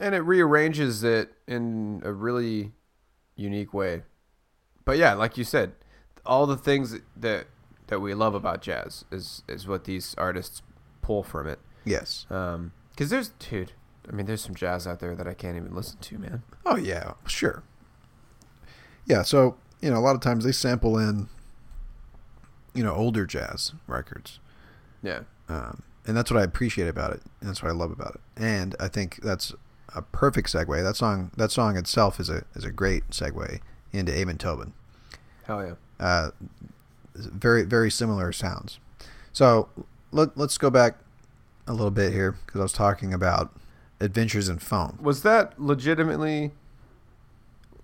And 0.00 0.14
it 0.14 0.20
rearranges 0.20 1.02
it 1.04 1.32
in 1.46 2.00
a 2.04 2.12
really 2.12 2.72
unique 3.36 3.74
way. 3.74 4.02
But 4.84 4.96
yeah, 4.96 5.12
like 5.14 5.36
you 5.36 5.44
said, 5.44 5.72
all 6.24 6.46
the 6.46 6.56
things 6.56 6.96
that 7.16 7.46
that 7.88 8.00
we 8.00 8.14
love 8.14 8.34
about 8.34 8.62
jazz 8.62 9.04
is 9.10 9.42
is 9.48 9.66
what 9.68 9.84
these 9.84 10.14
artists 10.16 10.62
pull 11.02 11.22
from 11.22 11.46
it. 11.46 11.58
Yes. 11.84 12.26
Um, 12.30 12.72
cuz 12.98 13.10
there's 13.10 13.28
dude, 13.38 13.72
I 14.08 14.12
mean 14.12 14.26
there's 14.26 14.42
some 14.42 14.54
jazz 14.54 14.86
out 14.86 15.00
there 15.00 15.14
that 15.14 15.26
I 15.26 15.34
can't 15.34 15.56
even 15.56 15.74
listen 15.74 15.98
to, 15.98 16.18
man. 16.18 16.42
Oh 16.66 16.76
yeah, 16.76 17.14
sure. 17.26 17.62
Yeah, 19.06 19.22
so 19.22 19.56
you 19.80 19.90
know 19.90 19.96
a 19.96 20.00
lot 20.00 20.14
of 20.14 20.20
times 20.20 20.44
they 20.44 20.52
sample 20.52 20.98
in 20.98 21.28
you 22.74 22.82
know 22.82 22.94
older 22.94 23.24
jazz 23.24 23.72
records. 23.86 24.40
Yeah. 25.02 25.20
Um, 25.48 25.82
and 26.06 26.16
that's 26.16 26.30
what 26.30 26.40
I 26.40 26.42
appreciate 26.42 26.88
about 26.88 27.12
it. 27.12 27.22
And 27.40 27.48
that's 27.48 27.62
what 27.62 27.68
I 27.68 27.72
love 27.72 27.90
about 27.90 28.16
it. 28.16 28.20
And 28.42 28.74
I 28.80 28.88
think 28.88 29.20
that's 29.22 29.52
a 29.94 30.02
perfect 30.02 30.52
segue. 30.52 30.82
That 30.82 30.96
song, 30.96 31.30
that 31.36 31.50
song 31.50 31.76
itself 31.76 32.18
is 32.18 32.28
a 32.30 32.44
is 32.54 32.64
a 32.64 32.70
great 32.70 33.08
segue 33.10 33.60
into 33.92 34.18
Amon 34.18 34.38
Tobin. 34.38 34.72
Hell 35.44 35.64
yeah. 35.64 35.74
Uh, 36.04 36.30
very 37.14 37.62
very 37.62 37.90
similar 37.90 38.32
sounds. 38.32 38.78
So 39.32 39.68
let 40.12 40.36
let's 40.36 40.58
go 40.58 40.70
back 40.70 40.98
a 41.68 41.72
little 41.72 41.90
bit 41.90 42.12
here 42.12 42.32
because 42.32 42.60
I 42.60 42.64
was 42.64 42.72
talking 42.72 43.12
about 43.12 43.54
Adventures 44.00 44.48
in 44.48 44.58
Foam. 44.58 44.98
Was 45.00 45.22
that 45.22 45.60
legitimately 45.60 46.52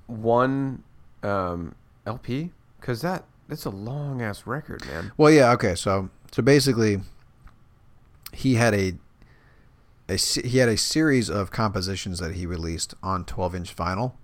one 0.06 0.82
um, 1.22 1.74
LP? 2.06 2.52
Cuz 2.80 3.00
that 3.02 3.24
that's 3.48 3.64
a 3.64 3.70
long 3.70 4.22
ass 4.22 4.46
record, 4.46 4.84
man. 4.86 5.12
Well, 5.16 5.30
yeah, 5.30 5.52
okay. 5.52 5.74
So 5.74 6.10
so 6.32 6.42
basically, 6.42 7.00
he 8.32 8.54
had 8.54 8.74
a 8.74 8.94
a 10.08 10.16
he 10.16 10.58
had 10.58 10.68
a 10.68 10.76
series 10.76 11.30
of 11.30 11.50
compositions 11.50 12.18
that 12.18 12.34
he 12.34 12.46
released 12.46 12.94
on 13.02 13.24
12 13.24 13.54
inch 13.54 13.76
vinyl. 13.76 14.14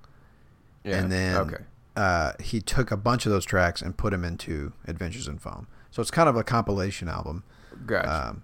Yeah. 0.83 0.97
and 0.97 1.13
then 1.13 1.37
okay. 1.37 1.65
uh, 1.95 2.33
he 2.41 2.63
took 2.63 2.91
a 2.91 2.97
bunch 2.97 3.27
of 3.27 3.33
those 3.33 3.45
tracks 3.45 3.83
and 3.83 3.99
put 3.99 4.13
them 4.13 4.25
into 4.25 4.73
Adventures 4.87 5.29
in 5.29 5.39
Foam. 5.39 5.67
So 5.91 6.01
it's 6.01 6.11
kind 6.11 6.27
of 6.27 6.37
a 6.37 6.43
compilation 6.43 7.07
album. 7.07 7.45
Gotcha. 7.85 8.31
Um, 8.31 8.43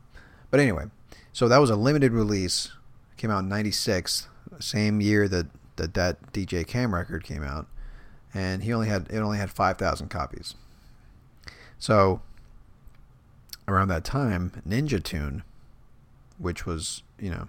but 0.51 0.61
anyway, 0.61 0.85
so 1.37 1.49
that 1.49 1.59
was 1.59 1.69
a 1.69 1.77
limited 1.77 2.13
release. 2.13 2.71
Came 3.19 3.31
out 3.31 3.41
in 3.41 3.51
'96, 3.51 4.27
same 4.59 5.03
year 5.03 5.29
that, 5.29 5.47
that 5.77 5.93
that 5.93 6.33
DJ 6.33 6.67
Cam 6.67 6.95
record 6.95 7.25
came 7.25 7.43
out, 7.43 7.67
and 8.33 8.63
he 8.63 8.73
only 8.73 8.89
had 8.89 9.07
it 9.11 9.19
only 9.19 9.37
had 9.37 9.51
five 9.51 9.77
thousand 9.77 10.09
copies. 10.09 10.55
So 11.79 12.23
around 13.69 13.89
that 13.89 14.03
time, 14.03 14.63
Ninja 14.67 15.03
Tune, 15.03 15.43
which 16.39 16.65
was 16.65 17.03
you 17.21 17.29
know 17.29 17.49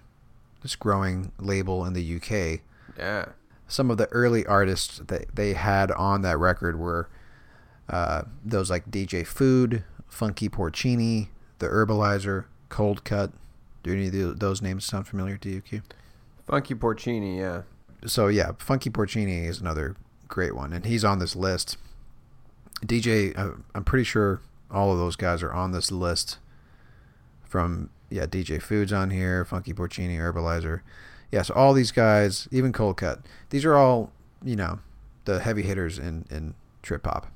this 0.64 0.76
growing 0.76 1.32
label 1.40 1.86
in 1.86 1.94
the 1.94 2.16
UK, 2.18 2.60
yeah. 2.98 3.28
some 3.70 3.90
of 3.90 3.98
the 3.98 4.08
early 4.08 4.46
artists 4.46 4.98
that 5.08 5.34
they 5.34 5.54
had 5.54 5.92
on 5.92 6.24
that 6.24 6.38
record 6.38 6.78
were 6.78 7.08
uh, 7.88 8.24
those 8.44 8.70
like 8.70 8.92
DJ 8.92 9.26
Food, 9.26 9.86
Funky 10.10 10.50
Porcini, 10.50 11.30
The 11.60 11.68
Herbaliser, 11.68 12.48
Cold 12.68 13.06
Cut, 13.06 13.32
Do 13.88 13.94
any 13.94 14.08
of 14.08 14.12
the, 14.12 14.34
those 14.38 14.62
names 14.62 14.84
sound 14.84 15.08
familiar 15.08 15.38
to 15.38 15.50
you, 15.50 15.62
Q? 15.62 15.82
Funky 16.46 16.76
Porcini, 16.76 17.38
yeah. 17.38 17.62
So 18.06 18.28
yeah, 18.28 18.52
Funky 18.60 18.90
Porcini 18.90 19.48
is 19.48 19.62
another 19.62 19.96
great 20.28 20.54
one, 20.54 20.74
and 20.74 20.86
he's 20.86 21.06
on 21.06 21.20
this 21.20 21.38
list. 21.38 21.78
DJ, 22.86 23.38
uh, 23.38 23.52
I'm 23.74 23.86
pretty 23.86 24.04
sure 24.04 24.42
all 24.70 24.92
of 24.92 24.98
those 24.98 25.16
guys 25.16 25.42
are 25.42 25.54
on 25.54 25.72
this 25.72 25.90
list. 25.90 26.38
From 27.46 27.90
yeah, 28.10 28.26
DJ 28.26 28.62
Foods 28.62 28.92
on 28.92 29.10
here, 29.10 29.46
Funky 29.46 29.74
Porcini, 29.74 30.18
Herbaliser. 30.18 30.82
Yeah, 31.32 31.44
so 31.44 31.54
all 31.54 31.74
these 31.74 31.94
guys, 31.94 32.50
even 32.52 32.74
Coldcut, 32.74 33.24
these 33.52 33.64
are 33.64 33.78
all 33.78 34.12
you 34.44 34.58
know 34.58 34.80
the 35.24 35.40
heavy 35.40 35.62
hitters 35.62 35.98
in 35.98 36.26
in 36.30 36.56
trip 36.82 37.06
hop. 37.06 37.28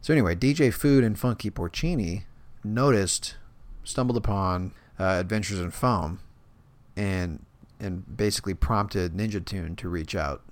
So 0.00 0.14
anyway, 0.14 0.36
DJ 0.36 0.72
Food 0.72 1.04
and 1.04 1.18
Funky 1.18 1.50
Porcini 1.50 2.22
noticed, 2.64 3.36
stumbled 3.84 4.16
upon 4.16 4.72
uh, 4.98 5.18
Adventures 5.20 5.58
in 5.58 5.70
Foam, 5.70 6.20
and 6.96 7.44
and 7.80 8.16
basically 8.16 8.54
prompted 8.54 9.12
Ninja 9.12 9.44
Tune 9.44 9.76
to 9.76 9.88
reach 9.88 10.14
out 10.14 10.42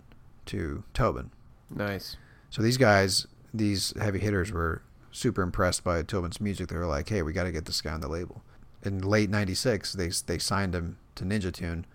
to 0.46 0.82
Tobin. 0.92 1.30
Nice. 1.70 2.16
So 2.50 2.62
these 2.62 2.76
guys, 2.76 3.26
these 3.54 3.94
heavy 3.98 4.18
hitters, 4.18 4.52
were 4.52 4.82
super 5.10 5.42
impressed 5.42 5.84
by 5.84 6.02
Tobin's 6.02 6.40
music. 6.40 6.68
They 6.68 6.76
were 6.76 6.86
like, 6.86 7.08
"Hey, 7.08 7.22
we 7.22 7.32
got 7.32 7.44
to 7.44 7.52
get 7.52 7.64
this 7.64 7.80
guy 7.80 7.92
on 7.92 8.00
the 8.00 8.08
label." 8.08 8.42
In 8.82 9.00
late 9.00 9.30
'96, 9.30 9.92
they 9.92 10.10
they 10.26 10.38
signed 10.38 10.74
him 10.74 10.98
to 11.14 11.24
Ninja 11.24 11.52
Tune 11.52 11.86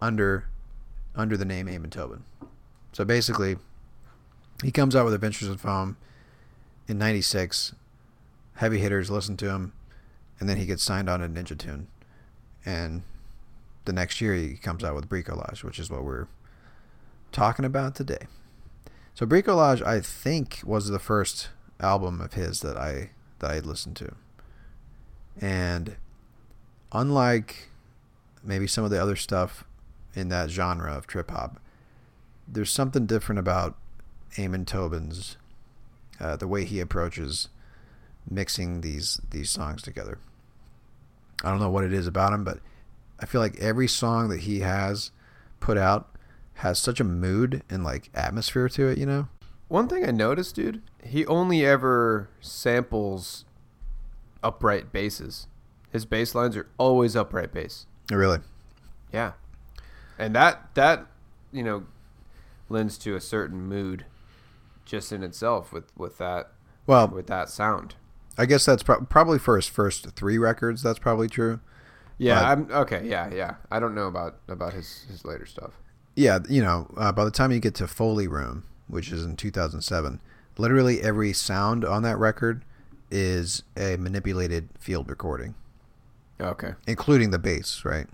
under 0.00 0.48
under 1.14 1.36
the 1.36 1.44
name 1.44 1.68
Amon 1.68 1.90
Tobin. 1.90 2.24
So 2.92 3.04
basically, 3.04 3.56
he 4.62 4.70
comes 4.70 4.96
out 4.96 5.04
with 5.04 5.14
Adventures 5.14 5.48
in 5.48 5.58
Foam 5.58 5.96
in 6.88 6.98
'96. 6.98 7.74
Heavy 8.54 8.78
hitters 8.78 9.10
listen 9.10 9.36
to 9.38 9.50
him, 9.50 9.72
and 10.40 10.48
then 10.48 10.56
he 10.56 10.66
gets 10.66 10.82
signed 10.82 11.08
on 11.08 11.20
to 11.20 11.28
Ninja 11.28 11.56
Tune, 11.56 11.86
and 12.64 13.02
the 13.84 13.92
next 13.92 14.20
year 14.20 14.34
he 14.34 14.54
comes 14.54 14.82
out 14.82 14.94
with 14.94 15.08
Bricolage, 15.08 15.62
which 15.62 15.78
is 15.78 15.90
what 15.90 16.02
we're 16.02 16.26
talking 17.30 17.64
about 17.64 17.94
today. 17.94 18.26
So 19.14 19.26
Bricolage, 19.26 19.84
I 19.84 20.00
think, 20.00 20.60
was 20.64 20.88
the 20.88 20.98
first 20.98 21.50
album 21.78 22.20
of 22.20 22.34
his 22.34 22.60
that 22.60 22.76
I 22.76 23.10
that 23.38 23.50
I 23.50 23.58
listened 23.60 23.96
to, 23.96 24.14
and 25.40 25.96
unlike 26.92 27.68
maybe 28.42 28.66
some 28.66 28.84
of 28.84 28.90
the 28.90 29.00
other 29.00 29.16
stuff 29.16 29.64
in 30.14 30.28
that 30.30 30.50
genre 30.50 30.92
of 30.92 31.06
trip 31.06 31.30
hop, 31.30 31.60
there's 32.48 32.72
something 32.72 33.06
different 33.06 33.38
about 33.38 33.76
Amon 34.38 34.64
Tobin's 34.64 35.36
uh, 36.18 36.36
the 36.36 36.48
way 36.48 36.64
he 36.64 36.80
approaches 36.80 37.48
mixing 38.28 38.80
these 38.80 39.20
these 39.30 39.50
songs 39.50 39.82
together. 39.82 40.18
I 41.42 41.50
don't 41.50 41.60
know 41.60 41.70
what 41.70 41.84
it 41.84 41.92
is 41.92 42.06
about 42.06 42.32
him, 42.32 42.44
but 42.44 42.58
I 43.18 43.26
feel 43.26 43.40
like 43.40 43.58
every 43.58 43.88
song 43.88 44.28
that 44.28 44.40
he 44.40 44.60
has 44.60 45.10
put 45.58 45.76
out 45.78 46.14
has 46.54 46.78
such 46.78 47.00
a 47.00 47.04
mood 47.04 47.62
and 47.70 47.82
like 47.84 48.10
atmosphere 48.14 48.68
to 48.68 48.88
it, 48.88 48.98
you 48.98 49.06
know? 49.06 49.28
One 49.68 49.88
thing 49.88 50.06
I 50.06 50.10
noticed, 50.10 50.56
dude, 50.56 50.82
he 51.02 51.24
only 51.26 51.64
ever 51.64 52.28
samples 52.40 53.44
upright 54.42 54.92
basses. 54.92 55.46
His 55.92 56.04
bass 56.04 56.34
lines 56.34 56.56
are 56.56 56.68
always 56.78 57.16
upright 57.16 57.52
bass. 57.52 57.86
Really. 58.10 58.40
Yeah. 59.12 59.32
And 60.18 60.34
that 60.34 60.74
that, 60.74 61.06
you 61.52 61.62
know, 61.62 61.84
lends 62.68 62.98
to 62.98 63.16
a 63.16 63.20
certain 63.20 63.62
mood 63.62 64.04
just 64.84 65.12
in 65.12 65.22
itself 65.22 65.72
with 65.72 65.96
with 65.96 66.18
that 66.18 66.50
Well, 66.86 67.08
with 67.08 67.26
that 67.28 67.48
sound. 67.48 67.94
I 68.40 68.46
guess 68.46 68.64
that's 68.64 68.82
pro- 68.82 69.04
probably 69.04 69.38
for 69.38 69.56
his 69.56 69.66
first 69.66 70.10
three 70.12 70.38
records. 70.38 70.82
That's 70.82 70.98
probably 70.98 71.28
true. 71.28 71.60
Yeah, 72.18 72.40
But- 72.40 72.44
I'm 72.46 72.72
okay, 72.82 73.06
yeah, 73.06 73.32
yeah. 73.32 73.54
I 73.70 73.80
don't 73.80 73.94
know 73.94 74.06
about 74.06 74.36
about 74.48 74.72
his 74.72 75.04
his 75.10 75.24
later 75.24 75.46
stuff. 75.46 75.72
Yeah, 76.16 76.40
you 76.48 76.62
know, 76.62 76.90
uh, 76.96 77.12
by 77.12 77.24
the 77.24 77.30
time 77.30 77.52
you 77.52 77.60
get 77.60 77.74
to 77.76 77.86
Foley 77.86 78.26
Room, 78.28 78.64
which 78.88 79.12
is 79.12 79.24
in 79.24 79.36
2007, 79.36 80.20
literally 80.58 81.00
every 81.02 81.32
sound 81.32 81.84
on 81.84 82.02
that 82.02 82.18
record 82.18 82.64
is 83.10 83.62
a 83.76 83.96
manipulated 83.96 84.68
field 84.78 85.08
recording, 85.08 85.54
Okay. 86.40 86.74
including 86.86 87.30
the 87.30 87.38
bass, 87.38 87.84
right? 87.84 88.06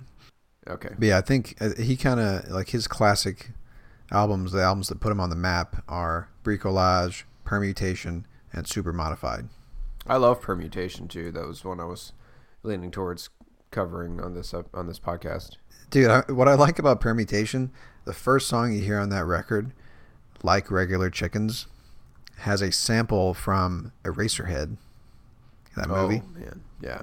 Okay. 0.69 0.91
But 0.99 1.07
yeah, 1.09 1.19
I 1.19 1.21
think 1.21 1.57
uh, 1.61 1.71
he 1.79 1.97
kind 1.97 2.21
of 2.21 2.49
like 2.51 2.69
his 2.71 2.87
classic 2.89 3.51
albums, 4.11 4.53
the 4.53 4.63
albums 4.63 4.89
that 4.89 5.01
put 5.01 5.11
him 5.13 5.21
on 5.21 5.31
the 5.31 5.37
map 5.37 5.83
are 5.89 6.29
Bricolage, 6.45 7.25
Permutation, 7.45 8.27
and 8.53 8.67
Super 8.69 8.93
Modified. 8.93 9.49
I 10.09 10.17
love 10.17 10.41
permutation 10.41 11.09
too. 11.09 11.33
That 11.33 11.47
was 11.47 11.65
one 11.65 11.81
I 11.81 11.85
was 11.85 12.13
leaning 12.63 12.91
towards 12.91 13.31
covering 13.71 14.21
on 14.21 14.35
this 14.35 14.55
up 14.55 14.67
on 14.73 14.87
this 14.87 14.99
podcast. 14.99 15.57
Dude, 15.91 16.11
I, 16.11 16.21
what 16.33 16.49
I 16.49 16.55
like 16.55 16.79
about 16.79 17.01
Permutation, 17.01 17.71
the 18.05 18.13
first 18.13 18.49
song 18.49 18.73
you 18.73 18.81
hear 18.81 18.99
on 18.99 19.09
that 19.11 19.25
record, 19.25 19.73
like 20.43 20.71
regular 20.71 21.11
chickens, 21.11 21.67
has 22.39 22.61
a 22.61 22.73
sample 22.73 23.35
from 23.35 23.93
Eraserhead, 24.03 24.77
that 25.77 25.89
movie. 25.89 26.23
Oh 26.25 26.39
man, 26.39 26.63
yeah. 26.81 27.03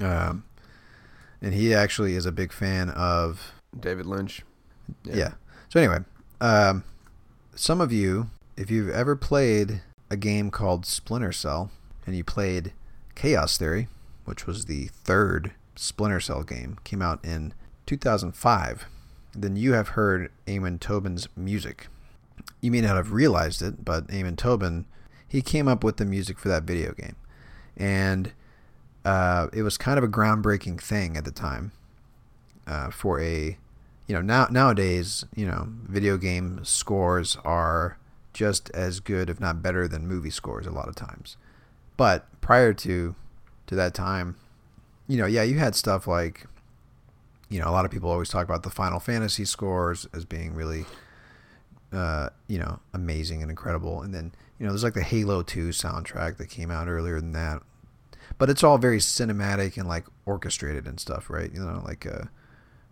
Um, 0.00 0.44
and 1.42 1.52
he 1.52 1.74
actually 1.74 2.14
is 2.14 2.26
a 2.26 2.32
big 2.32 2.52
fan 2.52 2.90
of 2.90 3.52
David 3.78 4.06
Lynch. 4.06 4.42
yeah. 5.04 5.34
So 5.68 5.80
anyway, 5.80 5.98
um, 6.40 6.84
some 7.54 7.80
of 7.80 7.92
you, 7.92 8.30
if 8.56 8.70
you've 8.70 8.90
ever 8.90 9.16
played 9.16 9.82
a 10.10 10.16
game 10.16 10.50
called 10.50 10.86
Splinter 10.86 11.32
Cell, 11.32 11.70
and 12.06 12.16
you 12.16 12.24
played 12.24 12.72
Chaos 13.14 13.56
Theory, 13.58 13.88
which 14.24 14.46
was 14.46 14.66
the 14.66 14.86
third 14.86 15.52
Splinter 15.76 16.20
Cell 16.20 16.42
game, 16.42 16.78
came 16.84 17.02
out 17.02 17.24
in 17.24 17.52
2005, 17.86 18.86
then 19.34 19.56
you 19.56 19.72
have 19.72 19.88
heard 19.88 20.30
Amon 20.48 20.78
Tobin's 20.78 21.28
music. 21.36 21.88
You 22.60 22.70
may 22.70 22.80
not 22.80 22.96
have 22.96 23.12
realized 23.12 23.62
it, 23.62 23.84
but 23.84 24.10
Amon 24.12 24.36
Tobin, 24.36 24.86
he 25.26 25.42
came 25.42 25.68
up 25.68 25.82
with 25.82 25.96
the 25.96 26.04
music 26.04 26.38
for 26.38 26.48
that 26.48 26.62
video 26.62 26.92
game, 26.92 27.16
and 27.76 28.32
uh, 29.04 29.48
it 29.52 29.62
was 29.62 29.76
kind 29.76 29.98
of 29.98 30.04
a 30.04 30.08
groundbreaking 30.08 30.80
thing 30.80 31.16
at 31.16 31.24
the 31.24 31.32
time 31.32 31.72
uh, 32.66 32.90
for 32.90 33.20
a 33.20 33.58
you 34.06 34.14
know 34.14 34.20
now 34.20 34.46
nowadays 34.50 35.24
you 35.34 35.46
know 35.46 35.68
video 35.88 36.16
game 36.16 36.60
scores 36.62 37.36
are 37.44 37.98
just 38.32 38.70
as 38.70 39.00
good 39.00 39.30
if 39.30 39.40
not 39.40 39.62
better 39.62 39.88
than 39.88 40.06
movie 40.06 40.30
scores 40.30 40.66
a 40.66 40.70
lot 40.70 40.88
of 40.88 40.94
times 40.94 41.36
but 41.96 42.26
prior 42.40 42.72
to 42.72 43.14
to 43.66 43.74
that 43.74 43.94
time 43.94 44.36
you 45.06 45.16
know 45.16 45.26
yeah 45.26 45.42
you 45.42 45.58
had 45.58 45.74
stuff 45.74 46.06
like 46.06 46.46
you 47.48 47.60
know 47.60 47.68
a 47.68 47.72
lot 47.72 47.84
of 47.84 47.90
people 47.90 48.10
always 48.10 48.28
talk 48.28 48.44
about 48.44 48.62
the 48.62 48.70
final 48.70 49.00
fantasy 49.00 49.44
scores 49.44 50.06
as 50.12 50.24
being 50.24 50.54
really 50.54 50.84
uh, 51.94 52.28
you 52.48 52.58
know 52.58 52.80
amazing 52.92 53.40
and 53.42 53.50
incredible. 53.50 54.02
And 54.02 54.12
then 54.12 54.32
you 54.58 54.66
know 54.66 54.72
there's 54.72 54.84
like 54.84 54.94
the 54.94 55.02
halo 55.02 55.42
2 55.42 55.68
soundtrack 55.68 56.36
that 56.38 56.50
came 56.50 56.70
out 56.70 56.88
earlier 56.88 57.20
than 57.20 57.32
that. 57.32 57.62
But 58.36 58.50
it's 58.50 58.64
all 58.64 58.78
very 58.78 58.98
cinematic 58.98 59.76
and 59.76 59.88
like 59.88 60.06
orchestrated 60.26 60.86
and 60.86 60.98
stuff 60.98 61.30
right? 61.30 61.52
You 61.52 61.60
know 61.60 61.82
like 61.84 62.06
uh 62.06 62.24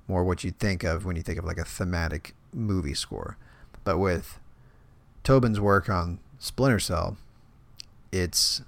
more 0.08 0.24
what 0.24 0.44
you'd 0.44 0.58
think 0.58 0.84
of 0.84 1.04
when 1.04 1.16
you 1.16 1.22
think 1.22 1.38
of 1.38 1.44
like 1.44 1.58
a 1.58 1.64
thematic 1.64 2.34
movie 2.52 2.94
score. 2.94 3.36
But 3.84 3.98
with 3.98 4.38
Tobin's 5.24 5.60
work 5.60 5.88
on 5.88 6.20
Splinter 6.38 6.78
Cell, 6.78 7.16
it's 8.12 8.62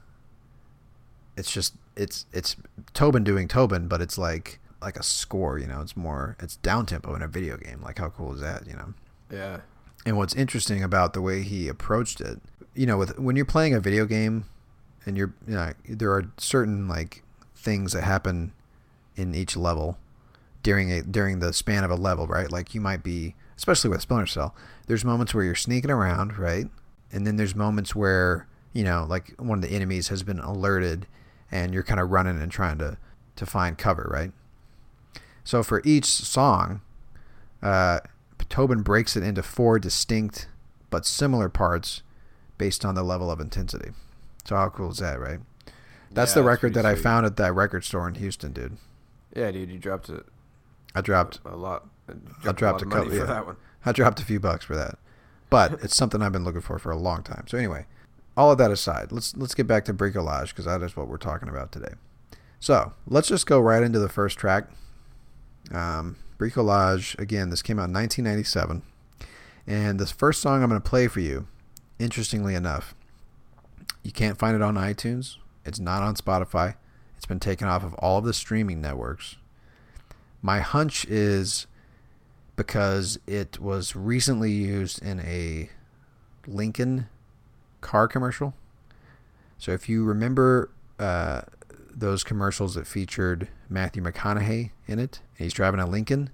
it's 1.36 1.50
just 1.50 1.74
it's 1.96 2.26
it's 2.32 2.56
Tobin 2.92 3.24
doing 3.24 3.48
Tobin, 3.48 3.88
but 3.88 4.00
it's 4.00 4.18
like 4.18 4.60
like 4.80 4.96
a 4.96 5.02
score, 5.02 5.58
you 5.58 5.66
know, 5.66 5.80
it's 5.80 5.96
more 5.96 6.36
it's 6.40 6.56
down 6.56 6.86
tempo 6.86 7.14
in 7.14 7.22
a 7.22 7.28
video 7.28 7.56
game. 7.56 7.80
Like 7.82 7.98
how 7.98 8.10
cool 8.10 8.34
is 8.34 8.40
that, 8.40 8.66
you 8.66 8.74
know? 8.74 8.94
Yeah. 9.30 9.60
And 10.06 10.16
what's 10.16 10.34
interesting 10.34 10.82
about 10.82 11.14
the 11.14 11.22
way 11.22 11.42
he 11.42 11.68
approached 11.68 12.20
it, 12.20 12.40
you 12.74 12.86
know, 12.86 12.98
with 12.98 13.18
when 13.18 13.36
you're 13.36 13.46
playing 13.46 13.74
a 13.74 13.80
video 13.80 14.04
game 14.04 14.44
and 15.06 15.16
you're 15.16 15.34
you 15.46 15.54
know, 15.54 15.72
there 15.88 16.12
are 16.12 16.30
certain 16.36 16.88
like 16.88 17.22
things 17.56 17.92
that 17.92 18.02
happen 18.02 18.52
in 19.16 19.34
each 19.34 19.56
level 19.56 19.98
during 20.62 20.92
a 20.92 21.02
during 21.02 21.38
the 21.38 21.52
span 21.52 21.84
of 21.84 21.90
a 21.90 21.96
level, 21.96 22.26
right? 22.26 22.50
Like 22.50 22.74
you 22.74 22.80
might 22.80 23.02
be 23.02 23.34
especially 23.56 23.90
with 23.90 24.02
Splinter 24.02 24.26
Cell, 24.26 24.54
there's 24.86 25.04
moments 25.04 25.34
where 25.34 25.44
you're 25.44 25.54
sneaking 25.54 25.90
around, 25.90 26.38
right? 26.38 26.66
And 27.12 27.26
then 27.26 27.36
there's 27.36 27.54
moments 27.54 27.94
where, 27.94 28.46
you 28.72 28.84
know, 28.84 29.06
like 29.08 29.34
one 29.38 29.58
of 29.58 29.62
the 29.62 29.74
enemies 29.74 30.08
has 30.08 30.22
been 30.22 30.40
alerted 30.40 31.06
and 31.54 31.72
you're 31.72 31.84
kind 31.84 32.00
of 32.00 32.10
running 32.10 32.38
and 32.42 32.52
trying 32.52 32.76
to 32.78 32.98
to 33.36 33.46
find 33.46 33.78
cover, 33.78 34.08
right? 34.12 34.32
So 35.44 35.62
for 35.62 35.80
each 35.84 36.04
song, 36.06 36.82
uh, 37.62 38.00
Tobin 38.48 38.82
breaks 38.82 39.16
it 39.16 39.22
into 39.22 39.42
four 39.42 39.78
distinct 39.78 40.48
but 40.90 41.06
similar 41.06 41.48
parts 41.48 42.02
based 42.58 42.84
on 42.84 42.94
the 42.94 43.02
level 43.02 43.30
of 43.30 43.40
intensity. 43.40 43.90
So 44.44 44.54
how 44.56 44.68
cool 44.68 44.90
is 44.90 44.98
that, 44.98 45.18
right? 45.18 45.40
That's 46.12 46.32
Yeah, 46.32 46.42
the 46.42 46.42
record 46.44 46.72
pretty 46.72 46.74
that 46.74 46.86
I 46.86 46.94
sweet. 46.94 47.02
found 47.02 47.26
at 47.26 47.36
that 47.36 47.52
record 47.54 47.84
store 47.84 48.06
in 48.06 48.14
Houston, 48.16 48.52
dude. 48.52 48.76
Yeah, 49.34 49.50
dude, 49.50 49.70
you 49.70 49.78
dropped 49.78 50.08
it. 50.08 50.24
I 50.94 51.00
dropped 51.00 51.40
a 51.44 51.56
lot. 51.56 51.88
I 52.08 52.52
dropped 52.52 52.62
a 52.62 52.64
lot 52.66 52.82
of 52.82 52.88
money 52.88 53.00
couple 53.02 53.10
for 53.10 53.16
yeah. 53.16 53.24
that 53.24 53.46
one. 53.46 53.56
I 53.84 53.92
dropped 53.92 54.20
a 54.20 54.24
few 54.24 54.38
bucks 54.38 54.64
for 54.64 54.76
that. 54.76 54.98
But 55.50 55.82
it's 55.82 55.96
something 55.96 56.22
I've 56.22 56.32
been 56.32 56.44
looking 56.44 56.60
for 56.60 56.78
for 56.78 56.92
a 56.92 56.96
long 56.96 57.22
time. 57.22 57.46
So 57.48 57.58
anyway, 57.58 57.86
all 58.36 58.50
of 58.50 58.58
that 58.58 58.70
aside, 58.70 59.12
let's 59.12 59.36
let's 59.36 59.54
get 59.54 59.66
back 59.66 59.84
to 59.86 59.94
bricolage 59.94 60.48
because 60.48 60.64
that 60.64 60.82
is 60.82 60.96
what 60.96 61.08
we're 61.08 61.16
talking 61.16 61.48
about 61.48 61.72
today. 61.72 61.94
So 62.60 62.92
let's 63.06 63.28
just 63.28 63.46
go 63.46 63.60
right 63.60 63.82
into 63.82 63.98
the 63.98 64.08
first 64.08 64.38
track. 64.38 64.70
Um, 65.70 66.16
Bricolage, 66.38 67.18
again, 67.18 67.50
this 67.50 67.62
came 67.62 67.78
out 67.78 67.88
in 67.88 67.94
1997. 67.94 68.82
And 69.66 69.98
this 69.98 70.10
first 70.10 70.40
song 70.40 70.62
I'm 70.62 70.68
going 70.68 70.80
to 70.80 70.88
play 70.88 71.06
for 71.08 71.20
you, 71.20 71.46
interestingly 71.98 72.54
enough, 72.54 72.94
you 74.02 74.12
can't 74.12 74.38
find 74.38 74.54
it 74.54 74.62
on 74.62 74.74
iTunes. 74.74 75.36
It's 75.64 75.78
not 75.78 76.02
on 76.02 76.16
Spotify. 76.16 76.74
It's 77.16 77.26
been 77.26 77.40
taken 77.40 77.68
off 77.68 77.84
of 77.84 77.94
all 77.94 78.18
of 78.18 78.24
the 78.24 78.34
streaming 78.34 78.80
networks. 78.80 79.36
My 80.42 80.60
hunch 80.60 81.06
is 81.06 81.66
because 82.56 83.18
it 83.26 83.58
was 83.58 83.96
recently 83.96 84.52
used 84.52 85.02
in 85.02 85.20
a 85.20 85.70
Lincoln 86.46 87.08
car 87.84 88.08
commercial. 88.08 88.54
So 89.58 89.70
if 89.72 89.88
you 89.88 90.04
remember 90.04 90.70
uh, 90.98 91.42
those 91.94 92.24
commercials 92.24 92.74
that 92.74 92.86
featured 92.86 93.48
Matthew 93.68 94.02
McConaughey 94.02 94.70
in 94.88 94.98
it, 94.98 95.20
and 95.38 95.44
he's 95.44 95.52
driving 95.52 95.78
a 95.78 95.86
Lincoln, 95.86 96.30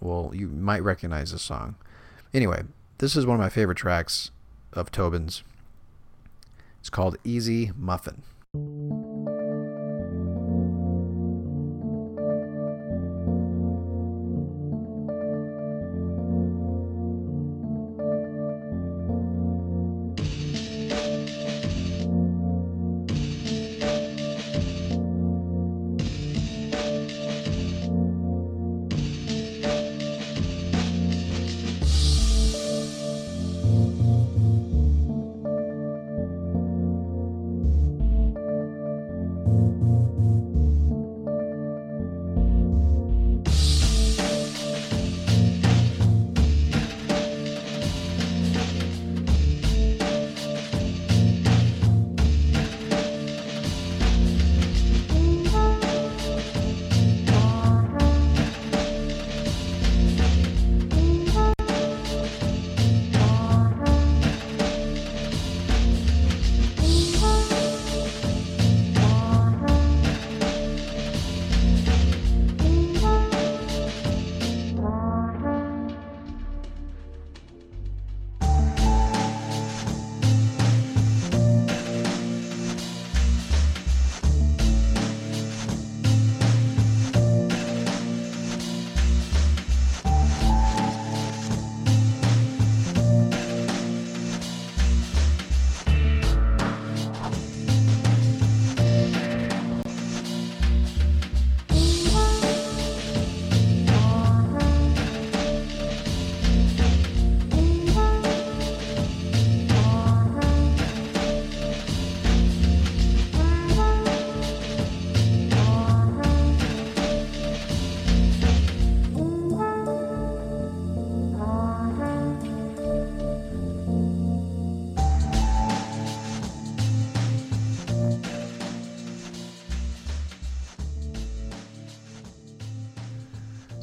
well, 0.00 0.32
you 0.34 0.48
might 0.48 0.82
recognize 0.82 1.30
this 1.30 1.42
song. 1.42 1.76
Anyway, 2.34 2.64
this 2.98 3.14
is 3.14 3.24
one 3.24 3.36
of 3.36 3.40
my 3.40 3.50
favorite 3.50 3.78
tracks 3.78 4.30
of 4.72 4.90
Tobin's. 4.90 5.44
It's 6.80 6.90
called 6.90 7.16
Easy 7.24 7.72
Muffin. 7.76 8.22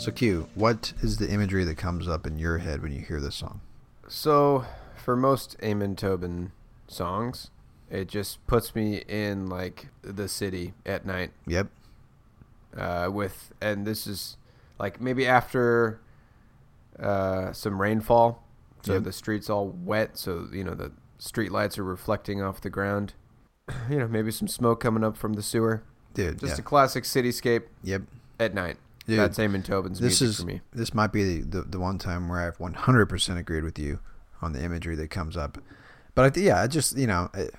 So, 0.03 0.11
Q, 0.11 0.49
what 0.53 0.91
is 1.01 1.15
the 1.15 1.29
imagery 1.31 1.63
that 1.63 1.75
comes 1.77 2.09
up 2.09 2.27
in 2.27 2.37
your 2.37 2.57
head 2.57 2.81
when 2.81 2.91
you 2.91 2.99
hear 2.99 3.21
this 3.21 3.35
song? 3.35 3.61
So, 4.09 4.65
for 4.97 5.15
most 5.15 5.55
Amon 5.63 5.95
Tobin 5.95 6.51
songs, 6.89 7.51
it 7.89 8.09
just 8.09 8.45
puts 8.45 8.75
me 8.75 8.97
in 9.07 9.47
like 9.47 9.87
the 10.01 10.27
city 10.27 10.73
at 10.85 11.05
night. 11.05 11.31
Yep. 11.47 11.67
Uh, 12.75 13.11
with 13.13 13.53
and 13.61 13.87
this 13.87 14.05
is 14.05 14.35
like 14.77 14.99
maybe 14.99 15.25
after 15.25 16.01
uh, 16.99 17.53
some 17.53 17.81
rainfall, 17.81 18.43
so 18.81 18.95
Yep. 18.95 19.03
the 19.03 19.13
streets 19.13 19.49
all 19.49 19.69
wet, 19.69 20.17
so 20.17 20.49
you 20.51 20.65
know 20.65 20.75
the 20.75 20.91
street 21.17 21.53
lights 21.53 21.77
are 21.79 21.83
reflecting 21.85 22.41
off 22.41 22.59
the 22.59 22.69
ground. 22.69 23.13
You 23.89 23.99
know, 23.99 24.09
maybe 24.09 24.31
some 24.31 24.49
smoke 24.49 24.81
coming 24.81 25.05
up 25.05 25.15
from 25.15 25.33
the 25.35 25.41
sewer. 25.41 25.81
Dude, 26.13 26.39
Just 26.39 26.57
yeah. 26.57 26.59
a 26.59 26.61
classic 26.61 27.05
cityscape 27.05 27.63
yep. 27.81 28.01
at 28.37 28.53
night. 28.53 28.75
Dude, 29.07 29.19
That's 29.19 29.37
Amon 29.39 29.63
Tobin's 29.63 29.99
this 29.99 30.21
music 30.21 30.27
is 30.29 30.39
for 30.39 30.45
me. 30.45 30.61
this 30.71 30.93
might 30.93 31.11
be 31.11 31.41
the, 31.41 31.59
the, 31.59 31.61
the 31.63 31.79
one 31.79 31.97
time 31.97 32.29
where 32.29 32.39
I've 32.39 32.57
100% 32.57 33.37
agreed 33.37 33.63
with 33.63 33.77
you 33.77 33.99
on 34.41 34.53
the 34.53 34.63
imagery 34.63 34.95
that 34.95 35.09
comes 35.09 35.35
up. 35.35 35.57
But 36.15 36.25
I 36.25 36.29
th- 36.29 36.45
yeah, 36.45 36.61
I 36.61 36.67
just, 36.67 36.97
you 36.97 37.07
know, 37.07 37.29
it, 37.33 37.53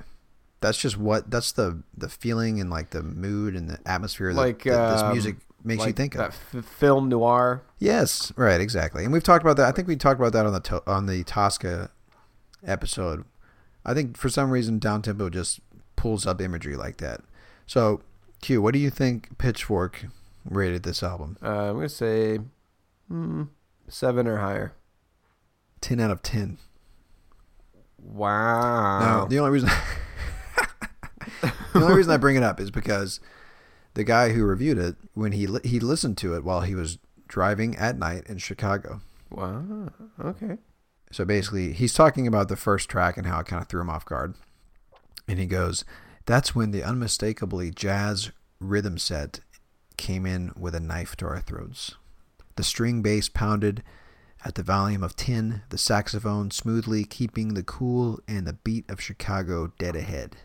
that's 0.61 0.79
just 0.79 0.97
what 0.97 1.31
that's 1.31 1.53
the 1.53 1.83
the 1.97 2.09
feeling 2.09 2.59
and 2.61 2.71
like 2.71 2.91
the 2.91 3.03
mood 3.03 3.55
and 3.55 3.69
the 3.69 3.79
atmosphere 3.85 4.33
that, 4.33 4.41
Like 4.41 4.63
that 4.65 4.93
this 4.93 5.03
um, 5.03 5.13
music 5.13 5.37
makes 5.63 5.85
you 5.85 5.93
think 5.93 6.15
that 6.15 6.29
of. 6.29 6.55
f- 6.55 6.65
film 6.65 7.09
noir. 7.11 7.63
Yes, 7.79 8.33
right, 8.37 8.61
exactly. 8.61 9.05
And 9.05 9.13
we've 9.13 9.23
talked 9.23 9.45
about 9.45 9.57
that. 9.59 9.67
I 9.69 9.73
think 9.73 9.87
we 9.89 9.97
talked 9.97 10.19
about 10.19 10.33
that 10.33 10.47
on 10.47 10.53
the 10.55 10.61
to- 10.61 10.83
on 10.91 11.05
the 11.07 11.23
Tosca 11.25 11.91
episode. 12.67 13.25
I 13.85 13.93
think 13.93 14.17
for 14.17 14.29
some 14.31 14.51
reason 14.51 14.79
down 14.79 15.03
tempo 15.03 15.29
just 15.29 15.61
pulls 15.97 16.27
up 16.27 16.41
imagery 16.41 16.77
like 16.77 16.97
that. 16.99 17.21
So, 17.67 18.01
Q, 18.41 18.63
what 18.63 18.73
do 18.73 18.79
you 18.79 18.91
think 18.91 19.37
Pitchfork 19.37 20.07
rated 20.45 20.83
this 20.83 21.03
album? 21.03 21.37
Uh, 21.43 21.71
I'm 21.71 21.75
gonna 21.77 21.89
say 21.89 22.39
hmm, 23.09 23.45
seven 23.89 24.27
or 24.27 24.39
higher. 24.39 24.75
10 25.81 26.01
out 26.01 26.11
of 26.11 26.23
10. 26.23 26.57
Wow. 27.99 29.01
Now, 29.01 29.25
the 29.27 29.39
only 29.39 29.51
reason 29.51 29.69
the 31.43 31.53
only 31.75 31.95
reason 31.95 32.13
I 32.13 32.17
bring 32.17 32.37
it 32.37 32.43
up 32.43 32.61
is 32.61 32.71
because 32.71 33.21
the 33.95 34.05
guy 34.05 34.31
who 34.31 34.45
reviewed 34.45 34.79
it 34.79 34.97
when 35.15 35.33
he 35.33 35.47
li- 35.47 35.61
he 35.65 35.81
listened 35.81 36.17
to 36.19 36.35
it 36.35 36.45
while 36.45 36.63
he 36.63 36.75
was 36.75 36.99
driving 37.29 37.77
at 37.77 37.99
night 37.99 38.25
in 38.27 38.39
Chicago. 38.39 39.01
wow. 39.31 39.89
Okay. 40.21 40.59
So 41.13 41.25
basically, 41.25 41.73
he's 41.73 41.95
talking 41.95 42.27
about 42.27 42.49
the 42.49 42.57
first 42.57 42.89
track 42.89 43.17
and 43.17 43.27
how 43.27 43.41
it 43.41 43.47
kind 43.47 43.63
of 43.63 43.69
threw 43.69 43.81
him 43.81 43.91
off 43.91 44.05
guard. 44.05 44.35
And 45.29 45.39
he 45.39 45.47
goes, 45.47 45.85
"That's 46.27 46.55
when 46.55 46.71
the 46.73 46.83
unmistakably 46.83 47.71
jazz 47.71 48.31
rhythm 48.59 48.99
set 48.99 49.41
came 49.97 50.27
in 50.27 50.53
with 50.57 50.75
a 50.75 50.81
knife 50.81 51.17
to 51.17 51.27
our 51.27 51.41
throats. 51.41 51.95
The 52.57 52.63
string 52.63 53.03
bass 53.03 53.29
pounded 53.29 53.83
at 54.45 54.55
the 54.55 54.63
volume 54.63 55.03
of 55.03 55.17
10, 55.17 55.63
the 55.71 55.79
saxophone 55.79 56.51
smoothly 56.51 57.05
keeping 57.05 57.55
the 57.55 57.63
cool 57.63 58.21
and 58.29 58.47
the 58.47 58.53
beat 58.53 58.89
of 58.91 59.01
Chicago 59.01 59.73
dead 59.79 59.97
ahead." 59.97 60.37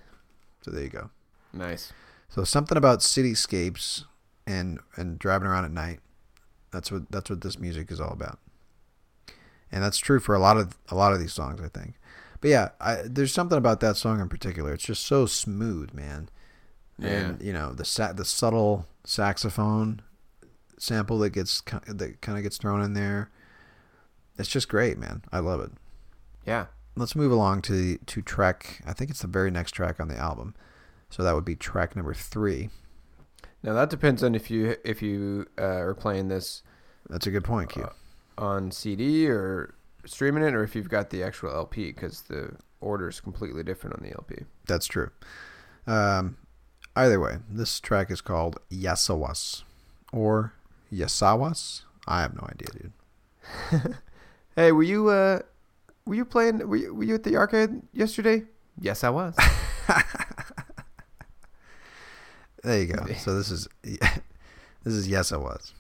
So 0.61 0.71
there 0.71 0.83
you 0.83 0.89
go. 0.89 1.09
Nice. 1.53 1.93
So 2.29 2.43
something 2.43 2.77
about 2.77 2.99
cityscapes 2.99 4.05
and 4.45 4.79
and 4.95 5.19
driving 5.19 5.47
around 5.47 5.65
at 5.65 5.71
night. 5.71 5.99
That's 6.71 6.91
what 6.91 7.11
that's 7.11 7.29
what 7.29 7.41
this 7.41 7.59
music 7.59 7.91
is 7.91 7.99
all 7.99 8.11
about. 8.11 8.39
And 9.71 9.83
that's 9.83 9.97
true 9.97 10.19
for 10.19 10.35
a 10.35 10.39
lot 10.39 10.57
of 10.57 10.77
a 10.89 10.95
lot 10.95 11.13
of 11.13 11.19
these 11.19 11.33
songs, 11.33 11.61
I 11.61 11.67
think. 11.67 11.95
But 12.41 12.49
yeah, 12.49 12.69
I, 12.79 13.01
there's 13.05 13.33
something 13.33 13.57
about 13.57 13.81
that 13.81 13.97
song 13.97 14.21
in 14.21 14.29
particular. 14.29 14.73
It's 14.73 14.85
just 14.85 15.05
so 15.05 15.25
smooth, 15.25 15.93
man. 15.93 16.29
And 17.01 17.41
you 17.41 17.53
know 17.53 17.73
the 17.73 17.85
sa- 17.85 18.13
the 18.13 18.25
subtle 18.25 18.85
saxophone 19.03 20.01
sample 20.77 21.19
that 21.19 21.31
gets 21.31 21.61
that 21.61 22.17
kind 22.21 22.37
of 22.37 22.43
gets 22.43 22.57
thrown 22.57 22.81
in 22.81 22.93
there. 22.93 23.29
It's 24.37 24.49
just 24.49 24.69
great, 24.69 24.97
man. 24.97 25.23
I 25.31 25.39
love 25.39 25.59
it. 25.59 25.71
Yeah. 26.45 26.67
Let's 26.95 27.15
move 27.15 27.31
along 27.31 27.61
to 27.63 27.73
the 27.73 27.97
to 28.07 28.21
track. 28.21 28.81
I 28.85 28.93
think 28.93 29.09
it's 29.09 29.21
the 29.21 29.27
very 29.27 29.51
next 29.51 29.71
track 29.71 29.99
on 29.99 30.07
the 30.07 30.17
album. 30.17 30.55
So 31.09 31.23
that 31.23 31.33
would 31.35 31.45
be 31.45 31.55
track 31.55 31.95
number 31.95 32.13
three. 32.13 32.69
Now 33.63 33.73
that 33.73 33.89
depends 33.89 34.23
on 34.23 34.35
if 34.35 34.49
you 34.49 34.75
if 34.83 35.01
you 35.01 35.47
uh, 35.57 35.63
are 35.63 35.93
playing 35.93 36.29
this 36.29 36.63
That's 37.09 37.27
a 37.27 37.31
good 37.31 37.43
point, 37.43 37.71
Q. 37.71 37.83
Uh, 37.83 37.89
on 38.37 38.71
CD 38.71 39.27
or 39.29 39.75
streaming 40.05 40.43
it, 40.43 40.53
or 40.53 40.63
if 40.63 40.75
you've 40.75 40.89
got 40.89 41.09
the 41.09 41.23
actual 41.23 41.51
LP, 41.51 41.91
because 41.91 42.21
the 42.23 42.55
order 42.79 43.09
is 43.09 43.19
completely 43.19 43.63
different 43.63 43.97
on 43.97 44.03
the 44.03 44.15
LP. 44.15 44.45
That's 44.65 44.87
true. 44.87 45.11
Um, 45.87 46.37
either 46.95 47.19
way, 47.19 47.37
this 47.49 47.79
track 47.79 48.11
is 48.11 48.21
called 48.21 48.59
Yasawas 48.71 49.63
or 50.11 50.53
Yasawas. 50.91 51.81
I 52.07 52.21
have 52.21 52.35
no 52.35 52.47
idea, 52.49 52.67
dude. 52.71 53.95
Hey, 54.55 54.73
were 54.73 54.83
you 54.83 55.07
uh, 55.07 55.39
were 56.05 56.15
you 56.15 56.25
playing? 56.25 56.67
Were 56.67 56.75
you, 56.75 56.93
were 56.93 57.03
you 57.05 57.15
at 57.15 57.23
the 57.23 57.37
arcade 57.37 57.81
yesterday? 57.93 58.43
Yes, 58.77 59.05
I 59.05 59.09
was. 59.09 59.37
There 62.63 62.81
you 62.81 62.93
go. 62.93 63.05
So 63.17 63.35
this 63.35 63.51
is 63.51 63.67
this 63.83 64.93
is 64.93 65.07
yes, 65.07 65.31
I 65.31 65.37
was. 65.37 65.73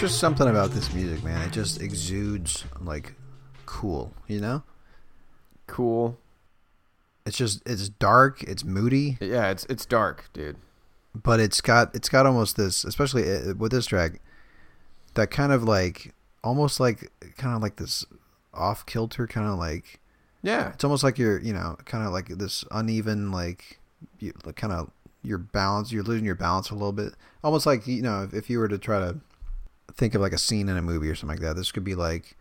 There's 0.00 0.10
just 0.10 0.20
something 0.20 0.48
about 0.48 0.70
this 0.70 0.92
music, 0.92 1.22
man. 1.24 1.40
It 1.42 1.52
just 1.52 1.80
exudes 1.80 2.64
like 2.80 3.14
cool, 3.66 4.12
you 4.26 4.40
know? 4.40 4.62
cool. 5.66 6.18
It's 7.26 7.38
just 7.38 7.62
it's 7.66 7.88
dark, 7.88 8.42
it's 8.42 8.64
moody, 8.64 9.16
Yeah, 9.20 9.48
it's 9.50 9.64
it's 9.66 9.86
dark, 9.86 10.28
dude. 10.34 10.56
but 11.14 11.40
it's 11.40 11.60
got 11.62 11.94
it's 11.94 12.08
got 12.10 12.26
almost 12.26 12.56
this, 12.56 12.84
especially 12.84 13.22
uh, 13.32 13.54
with 13.54 13.72
this 13.72 13.86
track, 13.86 14.20
that 15.14 15.30
kind 15.30 15.50
of 15.52 15.62
like 15.64 16.12
almost 16.42 16.80
like 16.80 17.10
kind 17.38 17.56
of 17.56 17.62
like 17.62 17.76
this 17.76 18.04
off 18.52 18.84
kilter 18.84 19.26
kind 19.26 19.48
of 19.48 19.58
like 19.58 20.00
Yeah, 20.42 20.70
it's 20.70 20.84
almost 20.84 21.02
like 21.02 21.18
you're 21.18 21.40
you 21.40 21.54
know 21.54 21.76
kind 21.86 22.06
of 22.06 22.12
like 22.12 22.28
this 22.28 22.62
uneven 22.70 23.30
like 23.32 23.78
you 24.18 24.32
kind 24.56 24.72
of 24.74 24.90
your 25.22 25.38
balance 25.38 25.90
you're 25.92 26.02
losing 26.02 26.26
your 26.26 26.34
balance 26.34 26.68
a 26.68 26.74
little 26.74 26.92
bit 26.92 27.14
almost 27.42 27.64
like 27.64 27.86
you 27.86 28.02
know 28.02 28.22
if, 28.24 28.34
if 28.34 28.50
you 28.50 28.58
were 28.58 28.68
to 28.68 28.76
try 28.76 28.98
to 28.98 29.16
think 29.92 30.14
of 30.14 30.20
like 30.20 30.32
a 30.32 30.38
scene 30.38 30.68
in 30.68 30.76
a 30.76 30.82
movie 30.82 31.08
or 31.08 31.14
something 31.14 31.36
like 31.36 31.42
that. 31.46 31.56
This 31.56 31.72
could 31.72 31.84
be 31.84 31.94
like 31.94 32.36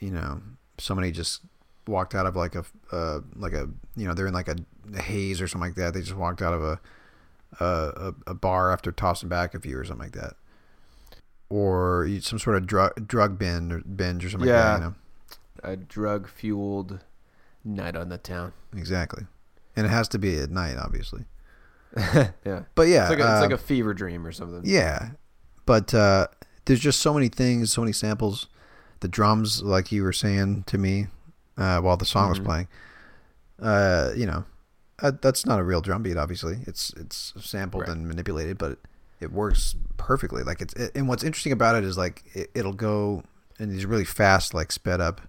you 0.00 0.10
know 0.10 0.40
somebody 0.78 1.10
just 1.12 1.40
walked 1.86 2.14
out 2.14 2.26
of 2.26 2.36
like 2.36 2.54
a 2.54 2.64
uh, 2.92 3.20
like 3.36 3.52
a 3.52 3.68
you 3.96 4.06
know 4.06 4.14
they're 4.14 4.26
in 4.26 4.34
like 4.34 4.48
a, 4.48 4.56
haze 5.00 5.40
or 5.40 5.48
something 5.48 5.70
like 5.70 5.76
that. 5.76 5.94
They 5.94 6.00
just 6.00 6.16
walked 6.16 6.42
out 6.42 6.54
of 6.54 6.62
a 6.62 6.80
a, 7.60 7.64
a, 7.66 8.14
a 8.28 8.34
bar 8.34 8.72
after 8.72 8.90
tossing 8.92 9.28
back 9.28 9.54
a 9.54 9.60
few 9.60 9.78
or 9.78 9.84
something 9.84 10.04
like 10.06 10.14
that. 10.14 10.34
Or 11.48 12.08
some 12.22 12.38
sort 12.38 12.56
of 12.56 12.66
drug 12.66 13.06
drug 13.06 13.38
binge 13.38 13.72
or 13.72 13.80
binge 13.80 14.24
or 14.24 14.30
something 14.30 14.48
like 14.48 14.56
Yeah. 14.56 14.78
that 14.78 14.84
you 14.84 14.90
know? 14.90 14.94
A 15.62 15.76
drug 15.76 16.28
fueled 16.28 17.00
night 17.64 17.94
on 17.94 18.08
the 18.08 18.18
town. 18.18 18.52
exactly. 18.76 19.24
And 19.76 19.86
it 19.86 19.90
has 19.90 20.08
to 20.08 20.18
be 20.18 20.38
at 20.38 20.50
night 20.50 20.76
obviously. 20.78 21.24
Yeah, 22.44 22.62
but 22.74 22.88
yeah 22.88 23.02
it's 23.02 23.10
like 23.10 23.18
a, 23.18 23.22
it's 23.22 23.38
uh, 23.38 23.40
like 23.42 23.50
a 23.50 23.58
fever 23.58 23.92
dream 23.92 24.26
or 24.26 24.32
something. 24.32 24.62
Yeah, 24.64 25.10
but 25.66 25.92
uh, 25.92 26.28
there's 26.64 26.80
just 26.80 27.00
so 27.00 27.12
many 27.14 27.28
things, 27.28 27.72
so 27.72 27.80
many 27.82 27.92
samples. 27.92 28.46
The 29.00 29.08
drums, 29.08 29.62
like 29.62 29.90
you 29.90 30.02
were 30.04 30.12
saying 30.12 30.64
to 30.68 30.78
me 30.78 31.08
uh, 31.56 31.80
while 31.80 31.96
the 31.96 32.04
song 32.04 32.28
was 32.30 32.38
Mhm. 32.38 32.44
playing, 32.44 32.68
uh, 33.60 34.10
you 34.16 34.26
know, 34.26 34.44
uh, 35.00 35.12
that's 35.20 35.44
not 35.44 35.58
a 35.58 35.64
real 35.64 35.80
drum 35.80 36.02
beat. 36.02 36.16
Obviously, 36.16 36.60
it's 36.66 36.92
it's 36.96 37.32
sampled 37.40 37.82
Right. 37.82 37.90
and 37.90 38.06
manipulated, 38.06 38.58
but 38.58 38.78
it 39.20 39.32
works 39.32 39.74
perfectly. 39.96 40.42
Like 40.42 40.60
it's 40.60 40.74
and 40.94 41.08
what's 41.08 41.24
interesting 41.24 41.52
about 41.52 41.74
it 41.76 41.84
is 41.84 41.98
like 41.98 42.22
it, 42.34 42.50
it'll 42.54 42.72
go 42.72 43.24
in 43.58 43.68
these 43.70 43.86
really 43.86 44.04
fast, 44.04 44.54
like 44.54 44.70
sped 44.72 45.00
up 45.00 45.20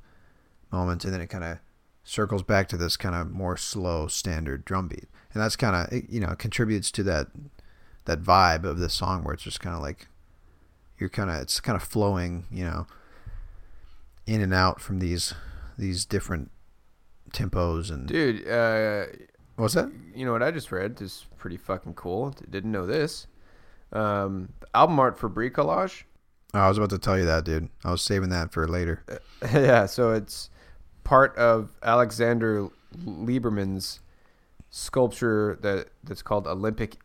moments, 0.72 1.04
and 1.06 1.13
then 1.13 1.22
it 1.22 1.28
kind 1.28 1.43
of 1.43 1.58
circles 2.04 2.43
back 2.43 2.67
to 2.67 2.78
this 2.78 2.98
kind 2.98 3.15
of 3.15 3.32
more 3.32 3.58
slow 3.58 4.08
standard 4.08 4.65
drum 4.65 4.88
beat, 4.88 5.08
and 5.34 5.41
that's 5.41 5.56
kind 5.56 5.76
of 5.76 6.04
you 6.10 6.19
know 6.19 6.36
contributes 6.36 6.91
to 6.91 7.04
that 7.04 7.28
that 8.06 8.22
vibe 8.22 8.63
of 8.65 8.78
this 8.80 8.93
song 8.93 9.24
where 9.24 9.34
it's 9.34 9.43
just 9.43 9.60
kind 9.62 9.76
of 9.76 9.82
like 9.82 10.08
you're 11.04 11.10
kind 11.10 11.30
of 11.30 11.42
it's 11.42 11.60
kind 11.60 11.76
of 11.76 11.84
flowing, 11.84 12.46
you 12.50 12.63
know, 12.63 12.88
in 14.26 14.39
and 14.39 14.54
out 14.54 14.80
from 14.80 15.00
these 15.00 15.34
these 15.78 16.06
different 16.06 16.50
tempos 17.32 17.92
and 17.92 18.08
Dude, 18.08 18.48
uh, 18.48 19.08
what's 19.58 19.74
that? 19.74 19.92
you 20.16 20.26
know 20.26 20.32
what 20.32 20.42
I 20.42 20.50
just 20.50 20.72
read 20.72 21.02
is 21.02 21.26
pretty 21.38 21.58
fucking 21.58 21.96
cool. 21.96 22.34
Didn't 22.50 22.72
know 22.72 22.86
this. 22.86 23.28
Um, 23.92 24.54
the 24.62 24.68
album 24.74 24.98
art 24.98 25.20
for 25.20 25.30
Bricolage. 25.30 26.04
Oh, 26.54 26.60
I 26.60 26.70
was 26.70 26.78
about 26.78 26.92
to 26.92 27.00
tell 27.00 27.18
you 27.18 27.26
that, 27.26 27.44
dude. 27.44 27.68
I 27.84 27.92
was 27.92 28.02
saving 28.02 28.30
that 28.30 28.54
for 28.54 28.66
later. 28.66 29.04
yeah, 29.54 29.86
so 29.86 30.12
it's 30.12 30.50
part 31.04 31.36
of 31.36 31.72
Alexander 31.84 32.70
Liberman's 33.06 34.00
sculpture 34.70 35.60
that 35.62 35.89
that's 36.02 36.22
called 36.22 36.48
Olympic 36.48 36.96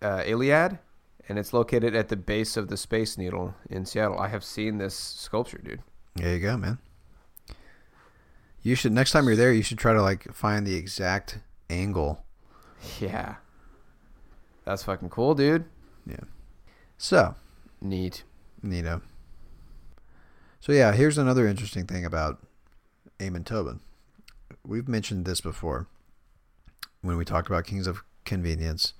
uh, 0.00 0.22
Iliad, 0.24 0.78
and 1.28 1.38
it's 1.38 1.52
located 1.52 1.94
at 1.94 2.08
the 2.08 2.16
base 2.16 2.56
of 2.56 2.68
the 2.68 2.76
Space 2.76 3.18
Needle 3.18 3.54
in 3.68 3.84
Seattle. 3.84 4.18
I 4.18 4.28
have 4.28 4.44
seen 4.44 4.78
this 4.78 4.94
sculpture, 4.94 5.60
dude. 5.62 5.82
There 6.14 6.34
you 6.34 6.40
go, 6.40 6.56
man. 6.56 6.78
You 8.62 8.74
should 8.74 8.92
next 8.92 9.12
time 9.12 9.26
you're 9.26 9.36
there, 9.36 9.52
you 9.52 9.62
should 9.62 9.78
try 9.78 9.92
to 9.92 10.02
like 10.02 10.32
find 10.32 10.66
the 10.66 10.74
exact 10.74 11.38
angle. 11.70 12.24
Yeah, 13.00 13.36
that's 14.64 14.84
fucking 14.84 15.10
cool, 15.10 15.34
dude. 15.34 15.64
Yeah. 16.06 16.24
So, 16.98 17.34
Neat. 17.80 18.24
Neato. 18.64 19.02
So 20.60 20.72
yeah, 20.72 20.92
here's 20.92 21.18
another 21.18 21.46
interesting 21.46 21.86
thing 21.86 22.04
about 22.04 22.44
Amon 23.22 23.44
Tobin. 23.44 23.80
We've 24.64 24.88
mentioned 24.88 25.24
this 25.24 25.40
before 25.40 25.86
when 27.02 27.16
we 27.16 27.24
talked 27.24 27.46
about 27.46 27.66
Kings 27.66 27.86
of 27.86 28.02
Convenience 28.24 28.94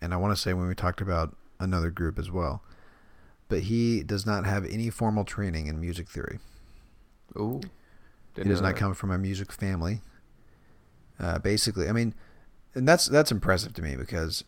and 0.00 0.12
I 0.12 0.16
want 0.16 0.34
to 0.34 0.40
say 0.40 0.52
when 0.52 0.68
we 0.68 0.74
talked 0.74 1.00
about 1.00 1.36
another 1.60 1.90
group 1.90 2.18
as 2.18 2.30
well. 2.30 2.62
But 3.48 3.62
he 3.62 4.02
does 4.02 4.26
not 4.26 4.44
have 4.46 4.64
any 4.66 4.90
formal 4.90 5.24
training 5.24 5.66
in 5.66 5.80
music 5.80 6.08
theory. 6.08 6.38
Ooh. 7.36 7.60
he 8.36 8.44
does 8.44 8.60
not 8.60 8.76
come 8.76 8.94
from 8.94 9.10
a 9.10 9.18
music 9.18 9.52
family. 9.52 10.00
Uh, 11.18 11.38
basically, 11.38 11.88
I 11.88 11.92
mean, 11.92 12.14
and 12.74 12.86
that's 12.86 13.06
that's 13.06 13.32
impressive 13.32 13.74
to 13.74 13.82
me 13.82 13.96
because 13.96 14.44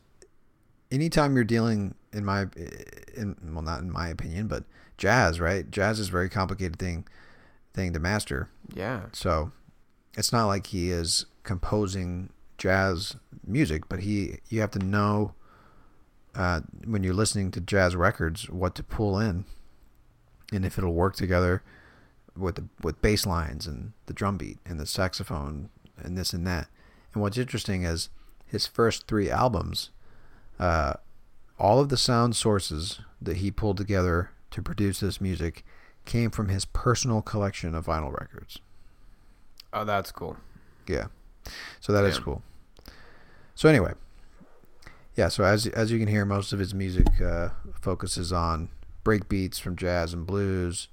anytime 0.91 1.35
you're 1.35 1.45
dealing 1.45 1.95
in 2.13 2.25
my 2.25 2.47
in 3.17 3.37
well 3.53 3.63
not 3.63 3.81
in 3.81 3.91
my 3.91 4.09
opinion, 4.09 4.47
but 4.47 4.65
jazz, 4.97 5.41
right? 5.41 5.71
Jazz 5.71 5.99
is 5.99 6.09
a 6.09 6.13
very 6.13 6.29
complicated 6.29 6.79
thing 6.79 7.07
thing 7.75 7.93
to 7.93 7.99
master. 7.99 8.49
Yeah. 8.73 9.07
So 9.13 9.53
it's 10.17 10.33
not 10.33 10.47
like 10.47 10.69
he 10.69 10.91
is 10.91 11.27
composing 11.43 12.31
jazz 12.59 13.17
music, 13.47 13.89
but 13.89 14.01
he 14.01 14.39
you 14.49 14.61
have 14.61 14.71
to 14.73 14.79
know 14.79 15.35
uh, 16.35 16.61
when 16.87 17.03
you're 17.03 17.15
listening 17.15 17.51
to 17.53 17.61
jazz 17.61 17.97
records 17.97 18.49
what 18.49 18.75
to 18.77 18.83
pull 18.83 19.19
in, 19.19 19.45
and 20.53 20.65
if 20.65 20.79
it'll 20.79 20.95
work 20.95 21.17
together 21.17 21.63
with 22.37 22.57
the 22.57 22.65
with 22.83 23.01
bass 23.03 23.27
lines 23.27 23.67
and 23.67 23.93
the 24.07 24.13
drum 24.13 24.37
beat 24.37 24.59
and 24.65 24.79
the 24.79 24.87
saxophone 24.87 25.71
and 25.99 26.17
this 26.17 26.33
and 26.33 26.47
that. 26.47 26.69
And 27.13 27.23
what's 27.23 27.39
interesting 27.39 27.85
is 27.85 28.09
his 28.47 28.67
first 28.67 29.07
three 29.07 29.31
albums, 29.31 29.91
uh, 30.59 30.95
all 31.59 31.81
of 31.81 31.89
the 31.89 31.97
sound 31.97 32.37
sources 32.37 33.01
that 33.21 33.39
he 33.39 33.51
pulled 33.51 33.77
together 33.77 34.31
to 34.53 34.63
produce 34.63 35.01
this 35.01 35.21
music 35.21 35.65
came 36.05 36.31
from 36.31 36.49
his 36.49 36.65
personal 36.65 37.23
collection 37.23 37.75
of 37.75 37.87
vinyl 37.87 38.13
records. 38.19 38.59
Oh, 39.73 39.85
that's 39.85 40.11
cool. 40.11 40.37
Yeah. 40.87 41.07
So 41.81 41.93
that 41.93 42.05
is 42.05 42.15
Damn. 42.17 42.25
cool. 42.25 42.43
So 43.55 43.69
anyway, 43.69 43.93
yeah. 45.17 45.29
So 45.29 45.45
as 45.45 45.67
as 45.67 45.91
you 45.91 45.99
can 45.99 46.09
hear, 46.09 46.25
most 46.25 46.53
of 46.53 46.59
his 46.59 46.75
music 46.75 47.21
uh, 47.21 47.51
focuses 47.81 48.33
on 48.33 48.71
break 49.03 49.29
beats 49.29 49.59
from 49.59 49.77
jazz 49.77 50.13
and 50.13 50.27
blues, 50.27 50.89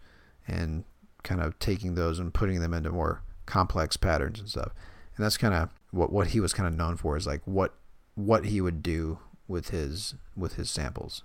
and 0.47 0.83
kind 1.23 1.41
of 1.41 1.57
taking 1.59 1.95
those 1.95 2.19
and 2.19 2.33
putting 2.33 2.59
them 2.59 2.73
into 2.73 2.91
more 2.91 3.21
complex 3.45 3.97
patterns 3.97 4.39
and 4.39 4.49
stuff. 4.49 4.71
And 5.15 5.25
that's 5.25 5.37
kind 5.37 5.53
of 5.53 5.69
what 5.91 6.11
what 6.11 6.27
he 6.27 6.39
was 6.39 6.53
kind 6.53 6.67
of 6.67 6.73
known 6.73 6.97
for 6.97 7.17
is 7.17 7.27
like 7.27 7.41
what 7.45 7.73
what 8.15 8.45
he 8.45 8.61
would 8.61 8.81
do 8.81 9.19
with 9.47 9.69
his 9.69 10.15
with 10.35 10.55
his 10.55 10.69
samples, 10.69 11.23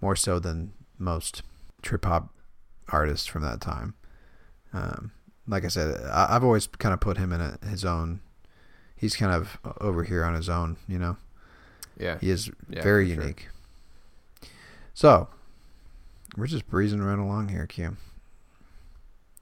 more 0.00 0.16
so 0.16 0.38
than 0.38 0.72
most 0.98 1.42
trip 1.82 2.04
hop 2.04 2.34
artists 2.88 3.26
from 3.26 3.42
that 3.42 3.60
time. 3.60 3.94
Um, 4.72 5.12
like 5.46 5.64
I 5.64 5.68
said, 5.68 6.00
I, 6.10 6.36
I've 6.36 6.44
always 6.44 6.66
kind 6.66 6.92
of 6.92 7.00
put 7.00 7.18
him 7.18 7.32
in 7.32 7.40
a, 7.40 7.58
his 7.68 7.84
own. 7.84 8.20
He's 8.96 9.16
kind 9.16 9.32
of 9.32 9.58
over 9.80 10.04
here 10.04 10.24
on 10.24 10.34
his 10.34 10.48
own, 10.48 10.76
you 10.86 10.98
know. 10.98 11.16
Yeah. 12.00 12.18
He 12.18 12.30
is 12.30 12.50
Yeah, 12.68 12.82
very 12.82 13.08
for 13.08 13.14
sure. 13.14 13.22
unique. 13.22 13.48
So, 14.94 15.28
we're 16.36 16.46
just 16.46 16.68
breezing 16.68 17.02
right 17.02 17.18
along 17.18 17.48
here, 17.48 17.66
Kim. 17.66 17.98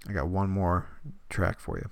I 0.09 0.13
got 0.13 0.29
one 0.29 0.51
more 0.51 0.87
track 1.31 1.61
for 1.61 1.79
you. 1.79 1.89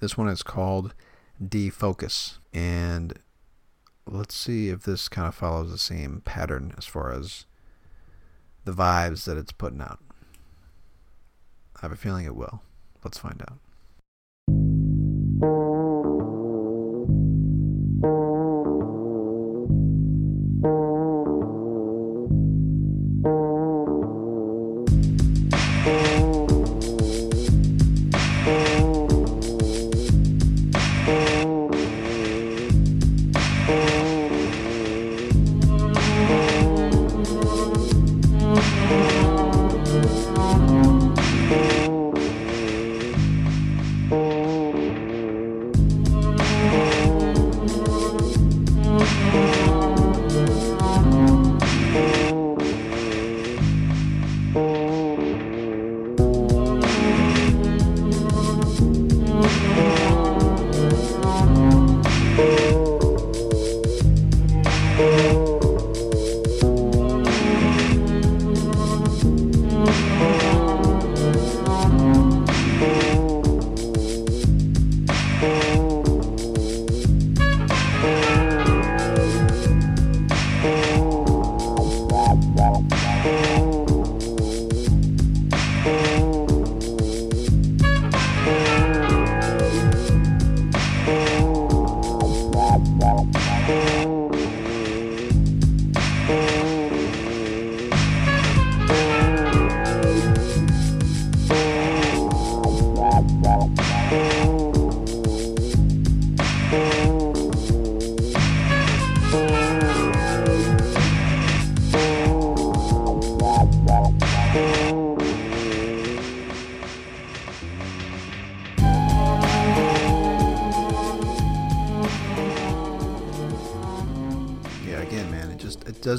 This 0.00 0.16
one 0.16 0.28
is 0.28 0.42
called 0.42 0.94
Defocus. 1.42 2.38
And 2.52 3.18
let's 4.06 4.34
see 4.34 4.68
if 4.68 4.82
this 4.84 5.08
kind 5.08 5.28
of 5.28 5.34
follows 5.34 5.70
the 5.70 5.78
same 5.78 6.22
pattern 6.24 6.74
as 6.78 6.84
far 6.86 7.12
as 7.12 7.46
the 8.64 8.72
vibes 8.72 9.24
that 9.24 9.36
it's 9.36 9.52
putting 9.52 9.80
out. 9.80 9.98
I 11.76 11.80
have 11.82 11.92
a 11.92 11.96
feeling 11.96 12.24
it 12.24 12.36
will. 12.36 12.62
Let's 13.04 13.18
find 13.18 13.42
out. 13.42 13.58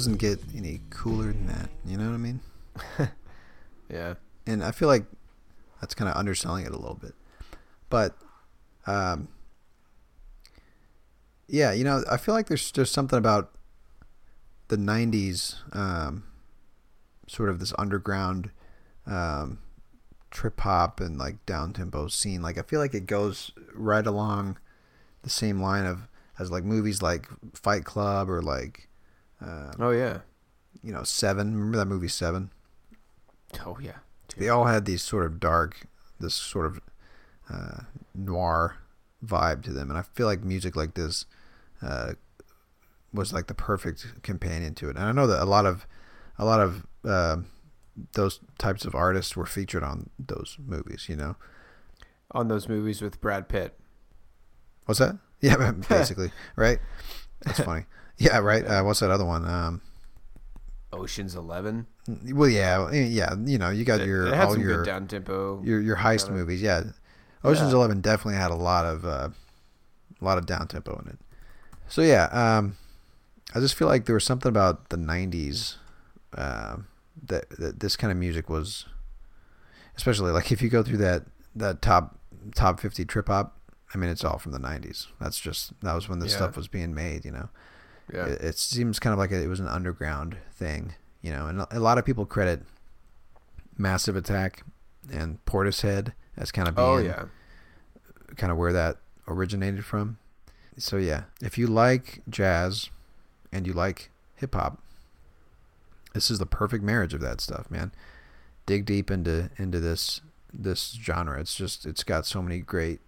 Doesn't 0.00 0.16
get 0.16 0.40
any 0.56 0.80
cooler 0.88 1.26
than 1.26 1.46
that. 1.46 1.68
You 1.84 1.98
know 1.98 2.06
what 2.06 2.14
I 2.14 2.16
mean? 2.16 2.40
Yeah. 3.90 4.14
and 4.46 4.62
I 4.62 4.70
feel 4.70 4.86
like 4.86 5.04
that's 5.80 5.94
kind 5.94 6.08
of 6.08 6.16
underselling 6.16 6.64
it 6.64 6.70
a 6.70 6.76
little 6.76 6.94
bit. 6.94 7.12
But, 7.88 8.16
um, 8.86 9.26
yeah, 11.48 11.72
you 11.72 11.82
know, 11.82 12.04
I 12.08 12.16
feel 12.16 12.32
like 12.32 12.46
there's 12.46 12.70
just 12.70 12.92
something 12.92 13.18
about 13.18 13.50
the 14.68 14.76
'90s, 14.76 15.56
um, 15.76 16.22
sort 17.26 17.48
of 17.48 17.58
this 17.58 17.74
underground, 17.76 18.52
um, 19.06 19.58
trip 20.30 20.60
hop 20.60 21.00
and 21.00 21.18
like 21.18 21.44
down 21.46 21.72
tempo 21.72 22.06
scene. 22.06 22.42
Like 22.42 22.58
I 22.58 22.62
feel 22.62 22.78
like 22.78 22.94
it 22.94 23.06
goes 23.06 23.50
right 23.74 24.06
along 24.06 24.56
the 25.22 25.30
same 25.30 25.60
line 25.60 25.84
of 25.84 26.06
as 26.38 26.52
like 26.52 26.62
movies 26.62 27.02
like 27.02 27.28
Fight 27.54 27.84
Club 27.84 28.30
or 28.30 28.40
like, 28.40 28.88
uh, 29.44 29.72
Oh 29.78 29.90
yeah. 29.90 30.18
you 30.82 30.92
know, 30.92 31.02
Seven. 31.02 31.54
Remember 31.54 31.78
that 31.78 31.86
movie 31.86 32.08
Seven? 32.08 32.50
Oh 33.66 33.78
yeah. 33.80 33.98
they 34.36 34.48
all 34.48 34.66
had 34.66 34.84
these 34.84 35.02
sort 35.02 35.24
of 35.26 35.40
dark, 35.40 35.86
this 36.20 36.34
sort 36.34 36.66
of 36.66 36.80
uh, 37.52 37.80
noir 38.14 38.76
vibe 39.24 39.62
to 39.64 39.72
them, 39.72 39.90
and 39.90 39.98
I 39.98 40.02
feel 40.02 40.26
like 40.26 40.42
music 40.44 40.76
like 40.76 40.94
this 40.94 41.26
uh, 41.82 42.12
was 43.12 43.32
like 43.32 43.48
the 43.48 43.54
perfect 43.54 44.22
companion 44.22 44.74
to 44.76 44.88
it. 44.88 44.96
And 44.96 45.04
I 45.04 45.12
know 45.12 45.26
that 45.26 45.42
a 45.42 45.44
lot 45.44 45.66
of 45.66 45.86
a 46.38 46.44
lot 46.44 46.60
of 46.60 46.86
uh, 47.04 47.38
those 48.12 48.40
types 48.58 48.84
of 48.84 48.94
artists 48.94 49.36
were 49.36 49.46
featured 49.46 49.82
on 49.82 50.10
those 50.18 50.56
movies. 50.64 51.06
You 51.08 51.16
know, 51.16 51.36
On 52.30 52.46
those 52.48 52.68
movies 52.68 53.02
with 53.02 53.20
Brad 53.20 53.48
Pitt. 53.48 53.78
what's 54.86 55.00
that? 55.00 55.18
Yeah, 55.42 55.72
basically, 55.88 56.30
right? 56.54 56.78
That's 57.42 57.60
funny. 57.60 57.86
Yeah, 58.20 58.38
right. 58.38 58.64
Uh, 58.66 58.82
what's 58.82 59.00
that 59.00 59.10
other 59.10 59.24
one? 59.24 59.46
Um, 59.48 59.80
Ocean's 60.92 61.34
Eleven. 61.34 61.86
well, 62.32 62.48
yeah, 62.50 62.90
yeah. 62.92 63.34
You 63.44 63.56
know, 63.58 63.70
you 63.70 63.84
got 63.84 64.00
It, 64.00 64.06
your 64.08 64.26
it 64.26 64.34
had 64.34 64.46
all 64.48 64.58
your 64.58 64.84
down 64.84 65.06
tempo. 65.06 65.62
your 65.64 65.80
your 65.80 65.96
heist 65.96 66.26
kinda- 66.26 66.38
movies. 66.40 66.60
Yeah, 66.60 66.82
Ocean's 67.44 67.70
Yeah. 67.70 67.76
Eleven 67.78 68.00
definitely 68.02 68.34
had 68.38 68.50
a 68.50 68.56
lot 68.56 68.84
of 68.84 69.04
uh, 69.06 69.28
a 70.20 70.24
lot 70.24 70.36
of 70.36 70.44
down 70.46 70.68
tempo 70.68 70.98
in 71.00 71.08
it. 71.08 71.18
So 71.88 72.02
yeah, 72.02 72.24
um, 72.26 72.76
I 73.54 73.60
just 73.60 73.74
feel 73.74 73.88
like 73.88 74.04
there 74.04 74.14
was 74.14 74.24
something 74.24 74.50
about 74.50 74.90
the 74.90 74.96
'90s 74.98 75.76
uh, 76.36 76.76
that, 77.26 77.48
that 77.58 77.80
this 77.80 77.96
kind 77.96 78.10
of 78.12 78.18
music 78.18 78.50
was, 78.50 78.84
especially 79.96 80.30
like 80.32 80.52
if 80.52 80.60
you 80.60 80.68
go 80.68 80.82
through 80.82 80.98
that 80.98 81.24
that 81.56 81.80
top 81.82 82.18
top 82.54 82.80
50 82.80 83.04
trip 83.06 83.28
hop. 83.28 83.56
I 83.92 83.98
mean, 83.98 84.08
it's 84.10 84.24
all 84.24 84.38
from 84.38 84.52
the 84.52 84.58
'90s. 84.60 85.06
That's 85.20 85.40
just 85.40 85.72
that 85.82 85.94
was 85.94 86.08
when 86.08 86.18
this 86.20 86.32
Yeah. 86.32 86.38
stuff 86.38 86.56
was 86.56 86.68
being 86.68 86.94
made. 86.94 87.24
You 87.24 87.32
know, 87.32 87.48
Yeah. 88.12 88.26
it, 88.26 88.40
it 88.42 88.58
seems 88.58 88.98
kind 88.98 89.12
of 89.12 89.18
like 89.18 89.30
it 89.30 89.48
was 89.48 89.60
an 89.60 89.68
underground 89.68 90.36
thing. 90.52 90.94
You 91.22 91.32
know, 91.32 91.46
and 91.46 91.66
a 91.70 91.80
lot 91.80 91.98
of 91.98 92.06
people 92.06 92.24
credit 92.24 92.62
Massive 93.76 94.16
Attack 94.16 94.64
and 95.12 95.44
Portishead 95.44 96.12
as 96.36 96.50
kind 96.50 96.68
of 96.68 96.78
oh, 96.78 96.96
being 96.96 97.10
oh 97.10 97.14
yeah. 97.14 97.24
kind 98.36 98.50
of 98.50 98.56
where 98.56 98.72
that 98.72 98.96
originated 99.28 99.84
from. 99.84 100.18
So 100.78 100.96
yeah, 100.96 101.24
if 101.42 101.58
you 101.58 101.66
like 101.66 102.22
jazz 102.28 102.88
and 103.52 103.66
you 103.66 103.72
like 103.72 104.10
hip 104.36 104.54
hop, 104.54 104.80
this 106.14 106.30
is 106.30 106.38
the 106.38 106.46
perfect 106.46 106.82
marriage 106.82 107.14
of 107.14 107.20
that 107.20 107.40
stuff, 107.40 107.70
man. 107.70 107.92
Dig 108.66 108.86
deep 108.86 109.10
into 109.10 109.50
into 109.58 109.78
this 109.78 110.20
this 110.52 110.98
genre. 111.00 111.40
It's 111.40 111.54
just 111.54 111.86
it's 111.86 112.02
got 112.02 112.26
so 112.26 112.42
many 112.42 112.60
great 112.60 113.00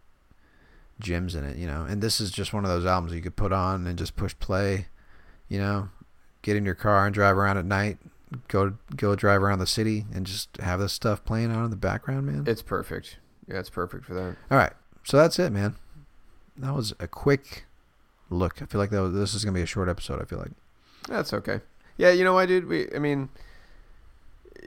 gems 1.00 1.34
in 1.34 1.44
it, 1.44 1.56
you 1.56 1.66
know. 1.66 1.84
And 1.88 2.02
this 2.02 2.20
is 2.20 2.30
just 2.30 2.52
one 2.52 2.64
of 2.64 2.70
those 2.70 2.86
albums 2.86 3.12
you 3.12 3.20
could 3.20 3.36
put 3.36 3.52
on 3.52 3.86
and 3.86 3.98
just 3.98 4.16
push 4.16 4.34
play, 4.38 4.86
you 5.52 5.58
know, 5.58 5.90
get 6.40 6.56
in 6.56 6.64
your 6.64 6.74
car 6.74 7.04
and 7.04 7.14
drive 7.14 7.36
around 7.36 7.58
at 7.58 7.66
night, 7.66 7.98
go 8.48 8.72
go 8.96 9.14
drive 9.14 9.42
around 9.42 9.58
the 9.58 9.66
city 9.66 10.06
and 10.14 10.24
just 10.24 10.56
have 10.56 10.80
this 10.80 10.94
stuff 10.94 11.22
playing 11.26 11.52
on 11.52 11.64
in 11.66 11.70
the 11.70 11.76
background, 11.76 12.24
man. 12.24 12.44
It's 12.46 12.62
perfect. 12.62 13.18
Yeah, 13.46 13.58
it's 13.58 13.68
perfect 13.68 14.06
for 14.06 14.14
that. 14.14 14.36
All 14.50 14.56
right, 14.56 14.72
so 15.04 15.18
that's 15.18 15.38
it, 15.38 15.52
man. 15.52 15.76
That 16.56 16.74
was 16.74 16.94
a 16.98 17.06
quick 17.06 17.66
look. 18.30 18.62
I 18.62 18.64
feel 18.64 18.78
like 18.78 18.88
that 18.90 19.02
was, 19.02 19.12
this 19.12 19.34
is 19.34 19.44
gonna 19.44 19.54
be 19.54 19.60
a 19.60 19.66
short 19.66 19.90
episode. 19.90 20.22
I 20.22 20.24
feel 20.24 20.38
like. 20.38 20.52
That's 21.06 21.34
okay. 21.34 21.60
Yeah, 21.98 22.12
you 22.12 22.24
know, 22.24 22.38
I 22.38 22.46
did. 22.46 22.66
We, 22.66 22.88
I 22.94 22.98
mean, 22.98 23.28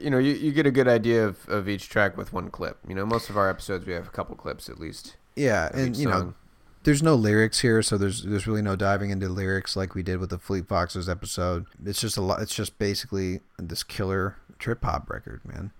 you 0.00 0.10
know, 0.10 0.18
you, 0.18 0.34
you 0.34 0.52
get 0.52 0.66
a 0.66 0.70
good 0.70 0.86
idea 0.86 1.26
of, 1.26 1.48
of 1.48 1.68
each 1.68 1.88
track 1.88 2.16
with 2.16 2.32
one 2.32 2.48
clip. 2.48 2.78
You 2.86 2.94
know, 2.94 3.04
most 3.04 3.28
of 3.28 3.36
our 3.36 3.50
episodes 3.50 3.86
we 3.86 3.92
have 3.92 4.06
a 4.06 4.10
couple 4.10 4.36
clips 4.36 4.68
at 4.68 4.78
least. 4.78 5.16
Yeah, 5.34 5.68
and 5.74 5.96
you 5.96 6.08
know. 6.08 6.34
There's 6.86 7.02
no 7.02 7.16
lyrics 7.16 7.58
here, 7.62 7.82
so 7.82 7.98
there's 7.98 8.22
there's 8.22 8.46
really 8.46 8.62
no 8.62 8.76
diving 8.76 9.10
into 9.10 9.28
lyrics 9.28 9.74
like 9.74 9.96
we 9.96 10.04
did 10.04 10.18
with 10.18 10.30
the 10.30 10.38
Fleet 10.38 10.68
Foxes 10.68 11.08
episode. 11.08 11.66
It's 11.84 12.00
just 12.00 12.16
a 12.16 12.20
lot. 12.20 12.40
It's 12.40 12.54
just 12.54 12.78
basically 12.78 13.40
this 13.58 13.82
killer 13.82 14.36
trip 14.60 14.84
hop 14.84 15.10
record, 15.10 15.40
man. 15.44 15.72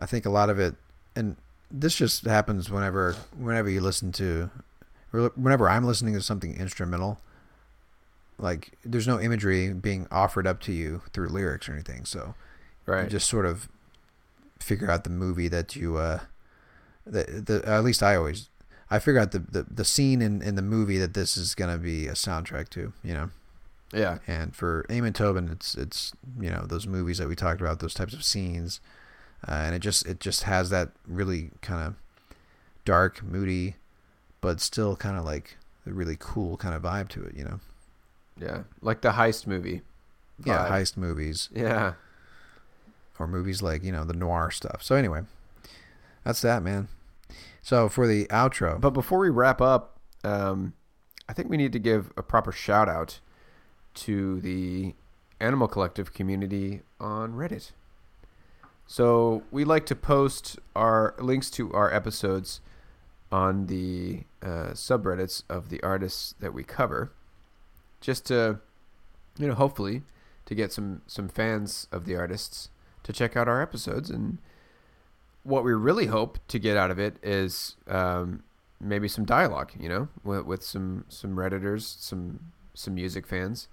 I 0.00 0.06
think 0.06 0.26
a 0.26 0.30
lot 0.30 0.50
of 0.50 0.58
it, 0.58 0.74
and 1.14 1.36
this 1.70 1.94
just 1.94 2.24
happens 2.24 2.68
whenever 2.68 3.14
whenever 3.38 3.70
you 3.70 3.80
listen 3.80 4.10
to, 4.12 4.50
whenever 5.12 5.70
I'm 5.70 5.84
listening 5.84 6.14
to 6.14 6.20
something 6.20 6.56
instrumental. 6.58 7.20
Like 8.38 8.72
there's 8.84 9.06
no 9.06 9.20
imagery 9.20 9.72
being 9.72 10.08
offered 10.10 10.48
up 10.48 10.58
to 10.62 10.72
you 10.72 11.02
through 11.12 11.28
lyrics 11.28 11.68
or 11.68 11.74
anything, 11.74 12.06
so 12.06 12.34
right. 12.86 13.04
you 13.04 13.10
just 13.10 13.30
sort 13.30 13.46
of 13.46 13.68
figure 14.58 14.90
out 14.90 15.04
the 15.04 15.10
movie 15.10 15.46
that 15.46 15.76
you 15.76 15.96
uh 15.96 16.18
the, 17.06 17.22
the 17.24 17.68
at 17.68 17.84
least 17.84 18.02
I 18.02 18.16
always 18.16 18.48
I 18.94 18.98
figure 18.98 19.20
out 19.20 19.32
the, 19.32 19.38
the, 19.40 19.66
the 19.70 19.84
scene 19.84 20.20
in, 20.22 20.42
in 20.42 20.54
the 20.54 20.62
movie 20.62 20.98
that 20.98 21.14
this 21.14 21.36
is 21.36 21.54
gonna 21.54 21.78
be 21.78 22.06
a 22.08 22.12
soundtrack 22.12 22.68
to, 22.70 22.92
you 23.02 23.14
know. 23.14 23.30
yeah. 23.92 24.18
And 24.26 24.54
for 24.54 24.84
Amon 24.90 25.12
Tobin 25.12 25.48
it's 25.48 25.74
it's 25.74 26.12
you 26.40 26.50
know, 26.50 26.64
those 26.66 26.86
movies 26.86 27.18
that 27.18 27.28
we 27.28 27.34
talked 27.36 27.60
about, 27.60 27.80
those 27.80 27.94
types 27.94 28.12
of 28.14 28.22
scenes. 28.24 28.80
Uh, 29.48 29.52
and 29.66 29.74
it 29.74 29.80
just 29.80 30.06
it 30.06 30.20
just 30.20 30.44
has 30.44 30.70
that 30.70 30.90
really 31.06 31.50
kind 31.62 31.82
of 31.86 31.94
dark, 32.84 33.22
moody, 33.22 33.76
but 34.40 34.60
still 34.60 34.94
kind 34.96 35.16
of 35.16 35.24
like 35.24 35.56
a 35.86 35.92
really 35.92 36.16
cool 36.18 36.56
kind 36.56 36.74
of 36.74 36.82
vibe 36.82 37.08
to 37.08 37.22
it, 37.24 37.36
you 37.36 37.44
know. 37.44 37.60
Yeah. 38.40 38.62
Like 38.80 39.00
the 39.00 39.12
heist 39.12 39.46
movie. 39.46 39.82
Yeah, 40.44 40.68
heist 40.68 40.96
movies 40.96 41.48
Yeah. 41.54 41.92
or 43.18 43.26
movies 43.28 43.62
like, 43.62 43.82
you 43.84 43.92
know, 43.92 44.04
the 44.04 44.14
noir 44.14 44.50
stuff. 44.50 44.82
So 44.82 44.96
anyway, 44.96 45.22
that's 46.24 46.40
that, 46.42 46.62
man. 46.62 46.88
So 47.62 47.88
for 47.88 48.06
the 48.06 48.26
outro, 48.26 48.80
But 48.80 48.90
before 48.90 49.20
we 49.20 49.30
wrap 49.30 49.60
up, 49.60 50.00
um, 50.24 50.74
I 51.28 51.32
think 51.32 51.48
we 51.48 51.56
need 51.56 51.72
to 51.72 51.78
give 51.78 52.12
a 52.16 52.22
proper 52.22 52.50
shout 52.52 52.88
out 52.88 53.20
to 53.94 54.40
the 54.40 54.94
Animal 55.40 55.68
Collective 55.68 56.12
community 56.12 56.82
on 57.00 57.34
Reddit. 57.34 57.70
So 58.86 59.44
we 59.50 59.64
like 59.64 59.86
to 59.86 59.94
post 59.94 60.58
our 60.74 61.14
links 61.18 61.50
to 61.50 61.72
our 61.72 61.92
episodes 61.94 62.60
on 63.30 63.66
the 63.66 64.24
uh, 64.42 64.72
subreddits 64.74 65.44
of 65.48 65.68
the 65.70 65.82
artists 65.82 66.34
that 66.40 66.52
we 66.52 66.64
cover, 66.64 67.12
just 68.00 68.26
to, 68.26 68.58
you 69.38 69.46
know, 69.48 69.54
hopefully 69.54 70.02
to 70.46 70.54
get 70.54 70.72
some 70.72 71.02
some 71.06 71.28
fans 71.28 71.86
of 71.92 72.04
the 72.04 72.16
artists 72.16 72.68
to 73.04 73.12
check 73.12 73.36
out 73.36 73.48
our 73.48 73.62
episodes 73.62 74.10
and 74.10 74.38
what 75.42 75.64
we 75.64 75.72
really 75.72 76.06
hope 76.06 76.38
to 76.48 76.58
get 76.58 76.76
out 76.76 76.90
of 76.90 76.98
it 76.98 77.16
is 77.22 77.76
um, 77.88 78.42
maybe 78.80 79.08
some 79.08 79.24
dialogue, 79.24 79.72
you 79.78 79.88
know, 79.88 80.08
with, 80.24 80.44
with 80.44 80.62
some 80.62 81.04
some 81.08 81.36
redditors, 81.36 81.82
some 82.00 82.52
some 82.74 82.94
music 82.94 83.26
fans, 83.26 83.68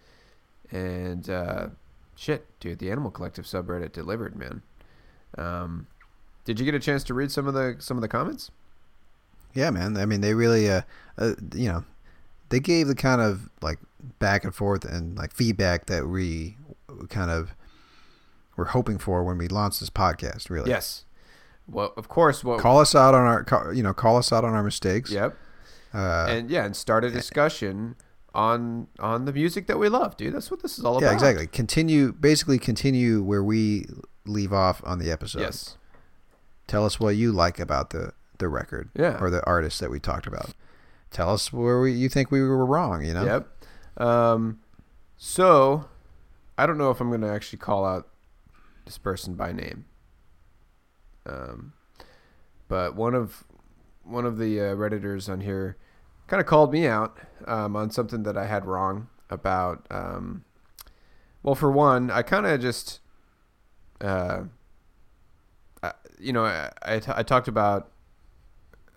and 0.72 1.30
uh, 1.30 1.68
shit, 2.16 2.46
dude, 2.60 2.80
the 2.80 2.92
Animal 2.92 3.12
Collective 3.12 3.46
subreddit 3.46 3.92
delivered, 3.92 4.36
man. 4.36 4.62
Um, 5.38 5.88
did 6.46 6.60
you 6.60 6.66
get 6.66 6.74
a 6.74 6.80
chance 6.80 7.04
to 7.06 7.14
read 7.14 7.32
some 7.32 7.48
of 7.48 7.54
the 7.54 7.76
some 7.80 7.98
of 7.98 8.02
the 8.02 8.08
comments? 8.08 8.52
yeah, 9.54 9.72
man. 9.72 9.98
I 9.98 10.06
mean, 10.06 10.22
they 10.22 10.34
really, 10.36 10.70
uh, 10.70 10.82
uh, 11.18 11.34
you 11.56 11.70
know, 11.70 11.84
they 12.50 12.60
gave 12.60 12.88
the 12.88 12.96
kind 12.96 13.20
of 13.22 13.50
like 13.62 13.80
back 14.20 14.44
and 14.44 14.54
forth 14.54 14.86
and 14.86 15.18
like 15.18 15.34
feedback 15.34 15.88
that 15.88 16.08
we 16.08 16.58
kind 17.10 17.32
of 17.32 17.54
were 18.56 18.66
hoping 18.66 18.98
for 18.98 19.24
when 19.24 19.38
we 19.38 19.48
launched 19.48 19.80
this 19.80 19.90
podcast. 19.90 20.50
Really, 20.50 20.70
Yes. 20.70 21.06
Well, 21.72 21.94
of 21.98 22.10
course. 22.10 22.44
What? 22.44 22.60
Call 22.60 22.80
us 22.80 22.96
out 22.96 23.14
on 23.14 23.22
our, 23.22 23.74
you 23.74 23.84
know, 23.84 23.94
call 23.94 24.18
us 24.18 24.32
out 24.32 24.44
on 24.44 24.54
our 24.54 24.64
mistakes. 24.64 25.12
Yep. 25.12 25.36
Uh, 25.94 26.28
and 26.30 26.50
yeah, 26.52 26.66
and 26.66 26.76
start 26.76 27.04
a 27.04 27.10
discussion 27.10 27.96
on 28.34 28.88
on 29.00 29.26
the 29.26 29.34
music 29.34 29.68
that 29.68 29.80
we 29.80 29.90
love, 29.90 30.18
dude. 30.18 30.34
That's 30.34 30.52
what 30.52 30.62
this 30.62 30.78
is 30.78 30.86
all 30.86 30.94
yeah, 31.02 31.08
about. 31.08 31.10
Yeah, 31.10 31.14
exactly. 31.14 31.48
Continue, 31.48 32.12
basically, 32.12 32.60
continue 32.60 33.24
where 33.24 33.44
we 33.44 33.88
leave 34.26 34.54
off 34.54 34.82
on 34.86 35.00
the 35.00 35.12
episode. 35.12 35.42
Yes. 35.42 35.78
Tell 36.68 36.86
us 36.86 37.00
what 37.00 37.16
you 37.16 37.32
like 37.32 37.60
about 37.60 37.90
the 37.90 38.14
the 38.38 38.48
record, 38.48 38.90
Yeah. 38.96 39.18
or 39.20 39.30
the 39.30 39.46
artist 39.46 39.80
that 39.80 39.92
we 39.92 40.00
talked 40.00 40.28
about. 40.28 40.54
Tell 41.12 41.32
us 41.32 41.52
where 41.52 41.82
we, 41.82 41.92
you 41.92 42.08
think 42.08 42.32
we 42.32 42.42
were 42.42 42.66
wrong. 42.66 43.04
You 43.04 43.14
know. 43.14 43.26
Yep. 43.26 44.08
Um, 44.08 44.60
so, 45.18 45.90
I 46.58 46.66
don't 46.66 46.78
know 46.78 46.92
if 46.92 47.02
I'm 47.02 47.10
going 47.10 47.22
to 47.22 47.30
actually 47.30 47.60
call 47.60 47.86
out 47.86 48.08
this 48.86 48.98
person 48.98 49.34
by 49.34 49.52
name. 49.52 49.86
Um, 51.30 51.74
but 52.68 52.96
one 52.96 53.14
of 53.14 53.44
one 54.04 54.26
of 54.26 54.38
the 54.38 54.60
uh, 54.60 54.76
redditors 54.76 55.32
on 55.32 55.42
here 55.42 55.78
kind 56.28 56.42
of 56.42 56.48
called 56.48 56.72
me 56.72 56.88
out 56.88 57.18
um, 57.46 57.76
on 57.76 57.92
something 57.92 58.24
that 58.24 58.38
I 58.38 58.46
had 58.48 58.66
wrong 58.66 59.08
about. 59.30 59.86
Um, 59.92 60.44
well, 61.44 61.56
for 61.56 61.72
one, 61.72 62.12
I 62.12 62.22
kind 62.22 62.46
of 62.46 62.60
just, 62.60 63.00
uh, 64.02 64.44
I, 65.84 65.92
you 66.20 66.34
know, 66.34 66.46
I, 66.46 66.72
I, 66.82 67.00
t- 67.00 67.12
I 67.16 67.24
talked 67.24 67.48
about 67.48 67.92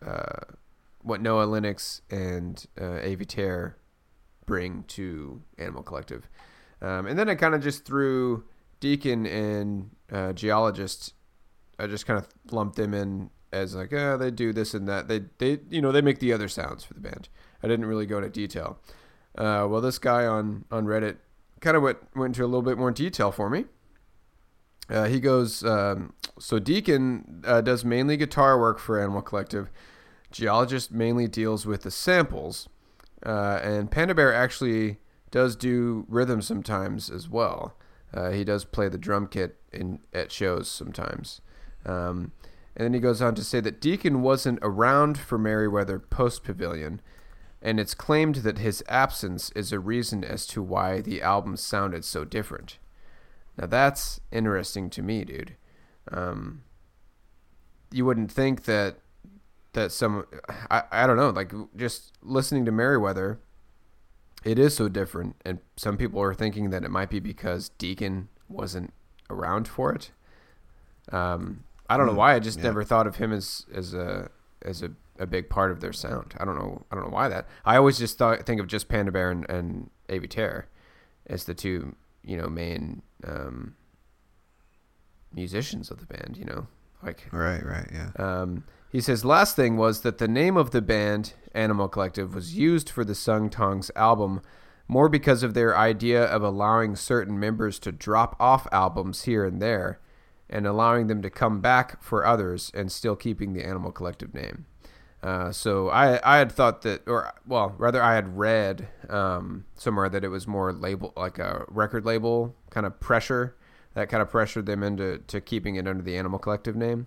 uh, 0.05 0.55
what 1.03 1.21
Noah 1.21 1.45
Lennox 1.45 2.03
and 2.11 2.65
uh, 2.81 2.99
Avey 3.03 3.27
Tare 3.27 3.77
bring 4.47 4.85
to 4.89 5.43
Animal 5.59 5.83
Collective. 5.83 6.29
Um, 6.81 7.07
and 7.07 7.19
then 7.19 7.29
I 7.29 7.35
kind 7.35 7.55
of 7.55 7.63
just 7.63 7.85
threw 7.85 8.45
Deacon 8.81 9.27
and 9.27 9.91
uh, 10.11 10.33
Geologist, 10.33 11.15
I 11.79 11.87
just 11.87 12.07
kind 12.07 12.19
of 12.19 12.29
lumped 12.53 12.77
them 12.77 12.95
in 12.95 13.31
as 13.53 13.75
like, 13.75 13.93
uh, 13.93 14.17
they 14.17 14.31
do 14.31 14.53
this 14.53 14.75
and 14.75 14.89
that. 14.89 15.09
They, 15.09 15.23
they, 15.39 15.61
you 15.71 15.83
know, 15.83 15.93
they 15.93 16.01
make 16.01 16.19
the 16.19 16.33
other 16.33 16.49
sounds 16.49 16.85
for 16.85 16.95
the 16.95 17.01
band. 17.01 17.29
I 17.63 17.69
didn't 17.69 17.87
really 17.87 18.07
go 18.07 18.19
into 18.19 18.31
detail. 18.31 18.79
Uh, 19.37 19.67
well, 19.69 19.81
this 19.81 19.99
guy 19.99 20.27
on, 20.27 20.65
on 20.71 20.87
Reddit 20.87 21.17
kind 21.61 21.77
of 21.77 21.83
went, 21.83 21.99
went 22.15 22.37
into 22.37 22.45
a 22.45 22.47
little 22.47 22.63
bit 22.63 22.79
more 22.79 22.91
detail 22.91 23.31
for 23.31 23.49
me. 23.49 23.65
Uh, 24.89 25.05
he 25.05 25.21
goes, 25.21 25.65
um, 25.65 26.13
so 26.39 26.59
Deacon 26.59 27.43
uh, 27.47 27.61
does 27.61 27.85
mainly 27.85 28.17
guitar 28.17 28.59
work 28.59 28.79
for 28.79 29.01
Animal 29.01 29.23
Collective. 29.23 29.71
Geologist 30.31 30.91
mainly 30.91 31.29
deals 31.29 31.67
with 31.67 31.83
the 31.83 31.91
samples, 31.91 32.69
uh, 33.25 33.61
and 33.63 33.91
Panda 33.91 34.15
Bear 34.15 34.35
actually 34.35 34.99
does 35.31 35.57
do 35.57 36.05
rhythm 36.09 36.43
sometimes 36.43 37.11
as 37.11 37.29
well. 37.29 37.77
Uh, 38.13 38.31
he 38.31 38.45
does 38.45 38.65
play 38.65 38.89
the 38.89 38.99
drum 38.99 39.27
kit 39.27 39.57
in 39.73 40.01
at 40.13 40.33
shows 40.33 40.69
sometimes. 40.69 41.41
Um, 41.85 42.33
and 42.77 42.87
then 42.87 42.95
he 42.95 43.01
goes 43.01 43.21
on 43.21 43.35
to 43.35 43.45
say 43.45 43.61
that 43.61 43.81
Deacon 43.81 44.23
wasn't 44.23 44.59
around 44.63 45.19
for 45.19 45.39
Merriweather 45.39 45.99
post 45.99 46.43
Pavilion, 46.45 47.01
and 47.61 47.79
it's 47.79 47.95
claimed 47.95 48.37
that 48.37 48.59
his 48.59 48.83
absence 48.89 49.51
is 49.55 49.73
a 49.73 49.79
reason 49.79 50.25
as 50.25 50.47
to 50.49 50.63
why 50.63 51.01
the 51.01 51.23
album 51.23 51.57
sounded 51.57 52.05
so 52.05 52.25
different. 52.25 52.79
Now 53.59 53.67
that's 53.67 54.21
interesting 54.31 54.91
to 54.91 55.03
me, 55.03 55.25
dude. 55.25 55.57
Um, 56.11 56.63
you 57.93 58.05
wouldn't 58.07 58.33
think 58.33 58.65
that 58.65 58.97
that 59.75 59.93
some 59.93 60.25
I, 60.71 60.83
I 60.91 61.07
don't 61.07 61.17
know 61.17 61.31
like 61.31 61.53
just 61.77 62.13
listening 62.23 62.65
to 62.65 62.73
Merriweather 62.73 63.39
It 64.45 64.59
is 64.59 64.75
so 64.75 64.89
different, 64.89 65.37
and 65.45 65.61
some 65.77 65.97
people 65.97 66.21
are 66.21 66.35
thinking 66.35 66.71
that 66.71 66.85
it 66.85 66.91
might 66.91 67.11
be 67.11 67.21
because 67.21 67.69
Deacon 67.79 68.29
wasn't 68.49 68.93
around 69.31 69.69
for 69.69 69.93
it. 69.93 70.11
Um, 71.13 71.65
I 71.93 71.97
don't 71.97 72.07
know 72.07 72.13
Hmm, 72.13 72.19
why. 72.19 72.35
I 72.35 72.39
just 72.39 72.59
yeah. 72.59 72.65
never 72.65 72.85
thought 72.85 73.07
of 73.07 73.17
him 73.17 73.33
as 73.33 73.67
as 73.75 73.95
a 73.95 74.31
as 74.63 74.83
a, 74.83 74.91
a 75.19 75.27
big 75.27 75.49
part 75.51 75.71
of 75.71 75.81
their 75.81 75.93
sound. 75.93 76.35
I 76.39 76.45
don't 76.45 76.59
know. 76.59 76.85
I 76.91 76.95
don't 76.95 77.05
know 77.05 77.11
why 77.15 77.29
that. 77.29 77.47
I 77.65 77.77
always 77.77 77.99
just 77.99 78.19
thought 78.19 78.45
think 78.47 78.61
of 78.61 78.67
just 78.67 78.89
Panda 78.89 79.13
Bear 79.13 79.31
and, 79.31 79.49
and 79.51 79.91
Avey 80.09 80.29
Tare 80.29 80.69
as 81.27 81.45
the 81.45 81.55
two 81.55 81.95
you 82.25 82.37
know 82.37 82.49
main 82.49 83.03
um, 83.27 83.75
musicians 85.33 85.91
of 85.91 86.01
the 86.01 86.07
band. 86.07 86.37
You 86.37 86.45
know, 86.45 86.67
like 87.03 87.29
Right, 87.33 87.65
right, 87.65 87.89
yeah. 87.93 88.11
um, 88.17 88.65
he 88.91 89.01
says, 89.01 89.25
last 89.25 89.57
thing 89.57 89.77
was 89.77 90.03
that 90.03 90.19
the 90.19 90.29
name 90.29 90.57
of 90.57 90.71
the 90.71 90.83
band, 90.83 91.33
Animal 91.55 91.89
Collective, 91.89 92.35
was 92.35 92.55
used 92.57 92.91
for 92.91 93.05
the 93.05 93.15
Sung 93.15 93.49
Tongs 93.49 93.91
album 93.97 94.43
more 94.87 95.09
because 95.09 95.43
of 95.43 95.55
their 95.55 95.77
idea 95.77 96.23
of 96.25 96.43
allowing 96.43 96.95
certain 96.97 97.41
members 97.41 97.79
to 97.79 97.91
drop 97.93 98.37
off 98.39 98.67
albums 98.71 99.23
here 99.25 99.45
and 99.47 99.63
there 99.63 99.99
and 100.53 100.67
allowing 100.67 101.07
them 101.09 101.23
to 101.23 101.31
come 101.31 101.61
back 101.61 102.03
for 102.03 102.25
others 102.25 102.71
and 102.75 102.93
still 102.93 103.17
keeping 103.17 103.55
the 103.55 103.65
Animal 103.65 103.91
Collective 103.91 104.35
name. 104.35 104.67
Uh, 105.23 105.53
so 105.53 105.89
I, 105.89 106.21
I 106.25 106.39
had 106.39 106.51
thought 106.51 106.83
that, 106.83 107.07
or 107.07 107.33
well, 107.47 107.75
rather 107.79 108.03
I 108.03 108.15
had 108.15 108.37
read 108.37 108.89
um, 109.09 109.65
somewhere 109.77 110.09
that 110.09 110.25
it 110.25 110.29
was 110.29 110.47
more 110.47 110.73
label 110.73 111.13
like 111.17 111.39
a 111.39 111.65
record 111.69 112.05
label 112.05 112.55
kind 112.71 112.85
of 112.87 112.99
pressure 113.01 113.57
that 113.95 114.09
kind 114.09 114.21
of 114.23 114.31
pressured 114.31 114.67
them 114.67 114.83
into 114.83 115.19
to 115.29 115.41
keeping 115.41 115.77
it 115.77 115.87
under 115.87 116.03
the 116.03 116.17
Animal 116.17 116.39
Collective 116.39 116.75
name. 116.77 117.07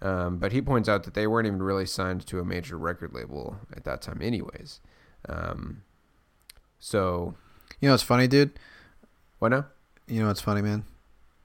Um, 0.00 0.38
but 0.38 0.52
he 0.52 0.60
points 0.62 0.88
out 0.88 1.04
that 1.04 1.14
they 1.14 1.26
weren't 1.26 1.46
even 1.46 1.62
really 1.62 1.86
signed 1.86 2.26
to 2.26 2.40
a 2.40 2.44
major 2.44 2.76
record 2.76 3.14
label 3.14 3.58
at 3.74 3.84
that 3.84 4.02
time, 4.02 4.20
anyways. 4.22 4.80
Um, 5.28 5.82
so 6.78 7.34
You 7.80 7.88
know 7.88 7.94
it's 7.94 8.02
funny, 8.02 8.26
dude? 8.26 8.58
what 9.38 9.48
now? 9.50 9.66
You 10.06 10.22
know 10.22 10.30
it's 10.30 10.40
funny, 10.40 10.62
man? 10.62 10.84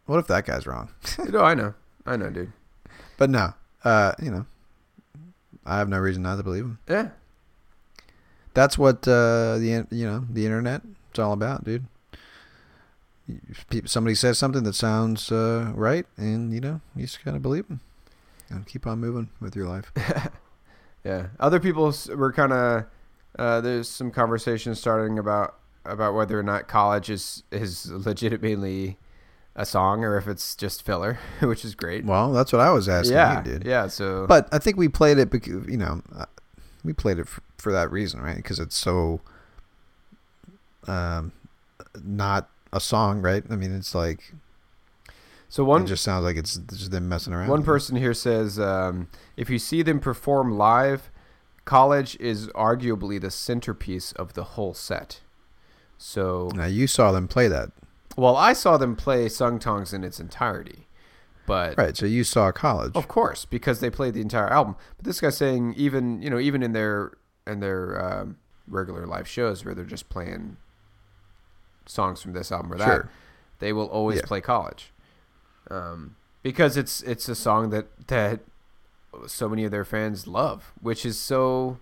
What 0.09 0.17
if 0.17 0.25
that 0.25 0.47
guy's 0.47 0.65
wrong? 0.65 0.89
no, 1.29 1.41
I 1.41 1.53
know, 1.53 1.75
I 2.03 2.17
know, 2.17 2.31
dude. 2.31 2.51
But 3.17 3.29
no, 3.29 3.53
uh, 3.83 4.13
you 4.19 4.31
know, 4.31 4.47
I 5.67 5.77
have 5.77 5.87
no 5.87 5.99
reason 5.99 6.23
not 6.23 6.37
to 6.37 6.43
believe 6.43 6.63
him. 6.63 6.79
Yeah, 6.89 7.09
That's 8.55 8.75
what 8.75 9.07
uh, 9.07 9.59
the 9.59 9.85
you 9.91 10.07
know 10.07 10.25
the 10.27 10.45
internet 10.45 10.81
it's 11.11 11.19
all 11.19 11.31
about, 11.31 11.63
dude. 11.63 11.85
Somebody 13.85 14.15
says 14.15 14.39
something 14.39 14.63
that 14.63 14.73
sounds 14.73 15.31
uh, 15.31 15.73
right, 15.75 16.07
and 16.17 16.51
you 16.51 16.59
know 16.59 16.81
you 16.95 17.03
just 17.05 17.23
gotta 17.23 17.39
believe 17.39 17.67
them 17.67 17.81
and 18.49 18.65
keep 18.65 18.87
on 18.87 18.99
moving 18.99 19.29
with 19.39 19.55
your 19.55 19.67
life. 19.67 19.91
yeah. 21.03 21.27
Other 21.39 21.59
people 21.59 21.93
were 22.15 22.33
kind 22.33 22.51
of 22.51 22.85
uh, 23.37 23.61
there's 23.61 23.87
some 23.87 24.09
conversation 24.09 24.73
starting 24.73 25.19
about 25.19 25.59
about 25.85 26.15
whether 26.15 26.39
or 26.39 26.41
not 26.41 26.67
college 26.67 27.11
is 27.11 27.43
is 27.51 27.91
legitimately 27.91 28.97
a 29.55 29.65
song 29.65 30.03
or 30.03 30.17
if 30.17 30.27
it's 30.27 30.55
just 30.55 30.83
filler, 30.83 31.19
which 31.41 31.65
is 31.65 31.75
great. 31.75 32.05
Well, 32.05 32.31
that's 32.31 32.53
what 32.53 32.61
I 32.61 32.71
was 32.71 32.87
asking 32.87 33.15
yeah, 33.15 33.39
you, 33.39 33.43
dude. 33.43 33.65
yeah. 33.65 33.87
So, 33.87 34.25
But 34.27 34.47
I 34.51 34.59
think 34.59 34.77
we 34.77 34.87
played 34.87 35.17
it 35.17 35.29
because 35.29 35.67
you 35.67 35.77
know 35.77 36.01
uh, 36.15 36.25
we 36.83 36.93
played 36.93 37.19
it 37.19 37.27
for, 37.27 37.41
for 37.57 37.71
that 37.71 37.91
reason, 37.91 38.21
right? 38.21 38.37
Because 38.37 38.59
it's 38.59 38.75
so 38.75 39.21
um, 40.87 41.31
not 42.03 42.49
a 42.71 42.79
song, 42.79 43.21
right? 43.21 43.43
I 43.49 43.55
mean, 43.55 43.73
it's 43.73 43.95
like 43.95 44.33
so 45.49 45.63
one 45.63 45.83
it 45.83 45.87
just 45.87 46.03
sounds 46.03 46.23
like 46.23 46.37
it's 46.37 46.57
just 46.57 46.91
them 46.91 47.09
messing 47.09 47.33
around. 47.33 47.49
One 47.49 47.63
person 47.63 47.95
here 47.95 48.13
says 48.13 48.59
um, 48.59 49.09
if 49.35 49.49
you 49.49 49.57
see 49.57 49.81
them 49.81 49.99
perform 49.99 50.57
live, 50.57 51.09
college 51.65 52.15
is 52.19 52.47
arguably 52.49 53.19
the 53.19 53.31
centerpiece 53.31 54.11
of 54.13 54.33
the 54.33 54.43
whole 54.43 54.73
set. 54.73 55.21
So, 55.97 56.49
Now 56.55 56.65
you 56.65 56.87
saw 56.87 57.11
them 57.11 57.27
play 57.27 57.47
that, 57.49 57.71
well, 58.19 58.35
I 58.35 58.53
saw 58.53 58.77
them 58.77 58.95
play 58.95 59.29
Sung 59.29 59.59
Tongs 59.59 59.93
in 59.93 60.03
its 60.03 60.19
entirety, 60.19 60.87
but 61.45 61.77
right? 61.77 61.95
So 61.97 62.05
you 62.05 62.23
saw 62.23 62.51
college. 62.51 62.95
of 62.95 63.07
course 63.07 63.45
because 63.45 63.79
they 63.79 63.89
played 63.89 64.13
the 64.13 64.21
entire 64.21 64.47
album. 64.49 64.75
But 64.97 65.05
this 65.05 65.19
guy's 65.21 65.37
saying 65.37 65.73
even 65.77 66.21
you 66.21 66.29
know 66.29 66.39
even 66.39 66.61
in 66.63 66.73
their 66.73 67.11
in 67.47 67.59
their 67.59 67.99
um, 68.03 68.37
regular 68.67 69.05
live 69.07 69.27
shows 69.27 69.65
where 69.65 69.73
they're 69.73 69.85
just 69.85 70.09
playing 70.09 70.57
songs 71.87 72.21
from 72.21 72.33
this 72.33 72.51
album 72.51 72.71
or 72.73 72.77
that, 72.77 72.85
Sure. 72.85 73.09
they 73.59 73.73
will 73.73 73.87
always 73.87 74.17
Yeah. 74.19 74.25
play 74.27 74.41
college, 74.41 74.93
um, 75.71 76.15
because 76.43 76.77
it's 76.77 77.01
it's 77.01 77.27
a 77.27 77.35
song 77.35 77.71
that 77.71 77.87
that 78.07 78.41
so 79.25 79.49
many 79.49 79.63
of 79.65 79.71
their 79.71 79.85
fans 79.85 80.27
love, 80.27 80.71
which 80.81 81.03
is 81.05 81.17
so 81.19 81.79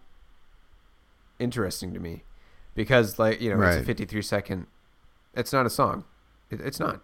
interesting 1.40 1.94
to 1.94 2.00
me, 2.00 2.24
because 2.74 3.20
like 3.20 3.42
you 3.42 3.50
know 3.54 3.62
it's 3.62 3.78
a 3.78 3.84
53 3.84 4.22
second, 4.22 4.68
it's 5.34 5.52
not 5.54 5.66
a 5.66 5.70
song, 5.70 6.06
it, 6.50 6.62
it's 6.62 6.80
not. 6.80 7.02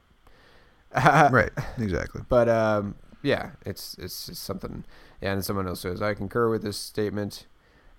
right, 0.95 1.51
exactly. 1.77 2.21
But 2.29 2.49
um, 2.49 2.95
yeah, 3.21 3.51
it's 3.65 3.95
it's 3.97 4.27
just 4.27 4.43
something. 4.43 4.83
And 5.21 5.43
someone 5.43 5.67
else 5.67 5.79
says 5.81 6.01
I 6.01 6.13
concur 6.13 6.49
with 6.49 6.63
this 6.63 6.77
statement. 6.77 7.45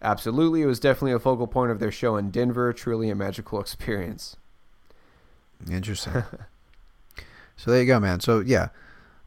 Absolutely, 0.03 0.63
it 0.63 0.67
was 0.67 0.79
definitely 0.79 1.13
a 1.13 1.19
focal 1.19 1.47
point 1.47 1.73
of 1.73 1.79
their 1.79 1.91
show 1.91 2.17
in 2.17 2.31
Denver. 2.31 2.73
Truly 2.73 3.11
a 3.11 3.15
magical 3.15 3.61
experience. 3.61 4.37
Interesting. 5.71 6.13
so 7.57 7.71
there 7.71 7.81
you 7.81 7.87
go, 7.87 7.99
man. 7.99 8.21
So 8.21 8.41
yeah, 8.41 8.69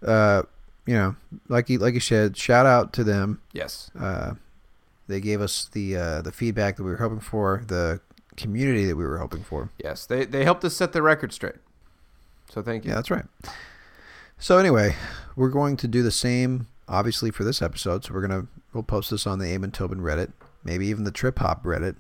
uh, 0.06 0.44
you 0.86 0.94
know, 0.94 1.16
like 1.48 1.70
you 1.70 1.80
like 1.80 1.94
you 1.94 2.00
said, 2.00 2.38
shout 2.38 2.66
out 2.66 2.94
to 2.94 3.04
them. 3.04 3.42
Yes. 3.52 3.90
Uh, 4.00 4.36
they 5.08 5.20
gave 5.20 5.42
us 5.42 5.70
the 5.72 5.96
uh, 5.96 6.22
the 6.22 6.32
feedback 6.32 6.78
that 6.78 6.84
we 6.84 6.92
were 6.92 6.98
hoping 6.98 7.20
for, 7.20 7.64
the 7.68 8.02
community 8.36 8.86
that 8.86 8.96
we 8.96 9.06
were 9.06 9.18
hoping 9.18 9.44
for. 9.44 9.72
Yes, 9.84 10.06
they 10.06 10.26
they 10.26 10.44
helped 10.44 10.64
us 10.64 10.76
set 10.76 10.94
the 10.94 11.02
record 11.02 11.34
straight. 11.34 11.56
So 12.50 12.62
thank 12.62 12.86
you. 12.86 12.90
Yeah, 12.90 12.96
that's 12.96 13.12
right. 13.12 13.26
So 14.40 14.58
anyway, 14.58 14.96
we're 15.36 15.50
going 15.50 15.78
to 15.78 15.88
do 15.88 16.04
the 16.04 16.12
same, 16.12 16.68
obviously, 16.88 17.32
for 17.32 17.44
this 17.44 17.62
episode. 17.62 18.06
So 18.06 18.14
we're 18.14 18.22
gonna 18.22 18.48
we'll 18.74 18.84
post 18.84 19.12
this 19.12 19.26
on 19.26 19.40
the 19.40 19.54
Amon 19.54 19.72
Tobin 19.72 20.00
Reddit, 20.00 20.32
maybe 20.64 20.88
even 20.88 21.04
the 21.04 21.12
Trip 21.12 21.40
Hop 21.40 21.64
Reddit, 21.64 21.96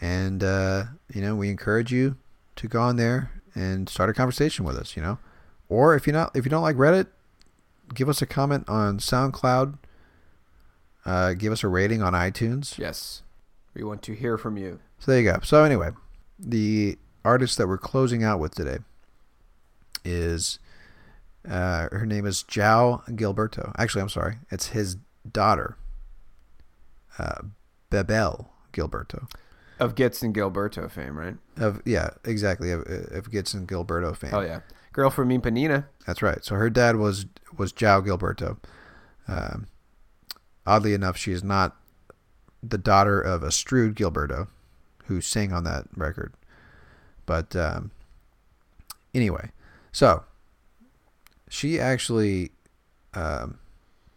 and 0.00 0.42
uh, 0.42 0.84
you 1.12 1.20
know 1.20 1.36
we 1.36 1.50
encourage 1.50 1.92
you 1.92 2.16
to 2.56 2.68
go 2.68 2.80
on 2.80 2.96
there 2.96 3.30
and 3.54 3.88
start 3.88 4.10
a 4.10 4.14
conversation 4.14 4.64
with 4.64 4.76
us. 4.76 4.96
You 4.96 5.02
know, 5.02 5.18
or 5.68 5.94
if 5.94 6.06
you 6.06 6.12
not 6.12 6.34
if 6.34 6.44
you 6.44 6.50
don't 6.50 6.62
like 6.62 6.76
Reddit, 6.76 7.06
give 7.94 8.08
us 8.08 8.22
a 8.22 8.26
comment 8.26 8.68
on 8.68 8.98
SoundCloud. 8.98 9.78
Uh, 11.04 11.32
give 11.34 11.52
us 11.52 11.62
a 11.62 11.68
rating 11.68 12.02
on 12.02 12.12
iTunes. 12.12 12.76
Yes. 12.76 13.22
We 13.74 13.82
want 13.82 14.02
to 14.02 14.12
hear 14.12 14.36
from 14.36 14.56
you. 14.58 14.80
So 14.98 15.12
there 15.12 15.20
you 15.20 15.32
go. 15.32 15.38
So 15.42 15.64
anyway, 15.64 15.90
the 16.38 16.98
artist 17.24 17.56
that 17.58 17.66
we're 17.66 17.78
closing 17.78 18.24
out 18.24 18.40
with 18.40 18.54
today 18.54 18.78
is 20.08 20.58
uh, 21.48 21.88
her 21.92 22.06
name 22.06 22.26
is 22.26 22.44
João 22.44 23.06
Gilberto. 23.16 23.72
Actually, 23.78 24.02
I'm 24.02 24.08
sorry, 24.08 24.38
it's 24.50 24.68
his 24.68 24.96
daughter, 25.30 25.76
uh, 27.18 27.42
Bebel 27.90 28.50
Gilberto. 28.72 29.30
Of 29.80 29.94
Getz 29.94 30.22
and 30.22 30.34
Gilberto 30.34 30.90
fame, 30.90 31.16
right? 31.16 31.36
Of 31.56 31.80
yeah, 31.84 32.10
exactly. 32.24 32.72
Of, 32.72 32.82
of 32.82 33.30
Getz 33.30 33.54
and 33.54 33.68
Gilberto 33.68 34.16
fame. 34.16 34.34
Oh 34.34 34.40
yeah. 34.40 34.60
Girl 34.92 35.10
from 35.10 35.28
Ipanema. 35.28 35.86
That's 36.06 36.22
right. 36.22 36.44
So 36.44 36.56
her 36.56 36.68
dad 36.68 36.96
was 36.96 37.26
was 37.56 37.72
João 37.72 38.04
Gilberto. 38.04 38.58
Um, 39.28 39.68
oddly 40.66 40.94
enough, 40.94 41.16
she 41.16 41.32
is 41.32 41.44
not 41.44 41.76
the 42.62 42.78
daughter 42.78 43.20
of 43.20 43.42
Astrud 43.42 43.94
Gilberto, 43.94 44.48
who 45.04 45.20
sang 45.20 45.52
on 45.52 45.64
that 45.64 45.84
record. 45.94 46.34
But 47.24 47.54
um, 47.54 47.92
anyway, 49.14 49.50
so 49.92 50.24
she 51.48 51.80
actually 51.80 52.52
um, 53.14 53.58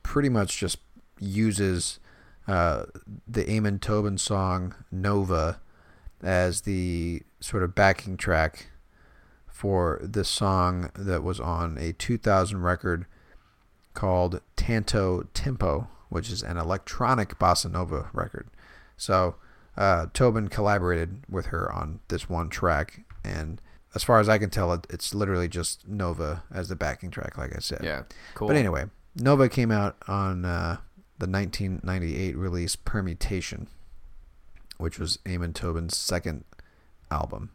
pretty 0.04 0.30
much 0.30 0.58
just 0.58 0.80
uses 1.20 2.00
uh, 2.48 2.86
the 3.28 3.50
Amon 3.50 3.80
Tobin 3.80 4.18
song 4.18 4.76
Nova 4.92 5.60
as 6.22 6.62
the 6.62 7.24
sort 7.40 7.64
of 7.64 7.74
backing 7.74 8.18
track 8.18 8.68
for 9.48 10.00
the 10.04 10.24
song 10.24 10.90
that 10.96 11.24
was 11.24 11.40
on 11.40 11.78
a 11.78 11.94
2000 11.94 12.62
record 12.62 13.06
called 13.94 14.42
Tanto 14.56 15.28
Tempo, 15.34 15.88
which 16.10 16.32
is 16.32 16.42
an 16.42 16.58
electronic 16.58 17.38
bossa 17.38 17.72
nova 17.72 18.10
record. 18.14 18.48
So 18.98 19.36
uh, 19.78 20.08
Tobin 20.14 20.48
collaborated 20.48 21.24
with 21.30 21.48
her 21.48 21.72
on 21.72 22.00
this 22.08 22.30
one 22.30 22.50
track, 22.50 23.02
and 23.24 23.62
as 23.94 24.04
far 24.04 24.20
as 24.20 24.30
I 24.30 24.38
can 24.38 24.50
tell, 24.50 24.72
it, 24.74 24.88
it's 24.90 25.14
literally 25.14 25.48
just 25.48 25.88
Nova 25.88 26.44
as 26.54 26.70
the 26.70 26.76
backing 26.76 27.12
track, 27.12 27.38
like 27.38 27.56
I 27.56 27.60
said. 27.60 27.82
Yeah. 27.84 28.04
Cool. 28.36 28.48
But 28.48 28.58
anyway, 28.58 28.86
Nova 29.16 29.50
came 29.50 29.72
out 29.72 29.98
on 30.08 30.46
uh, 30.46 30.78
the 31.20 31.28
1998 31.28 32.38
release 32.38 32.76
Permutation, 32.76 33.68
which 34.78 34.98
was 34.98 35.20
Amon 35.28 35.54
Tobin's 35.54 35.98
second 35.98 36.46
album. 37.10 37.52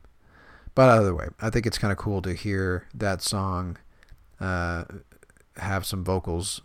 But 0.75 0.91
either 0.91 1.15
way, 1.15 1.29
I 1.41 1.49
think 1.49 1.67
it's 1.67 1.79
kind 1.79 1.91
of 1.91 1.97
cool 1.97 2.21
to 2.23 2.35
hear 2.35 2.87
that 2.95 3.23
song 3.23 3.79
uh, 4.39 4.85
have 5.57 5.87
some 5.87 6.05
vocals 6.05 6.61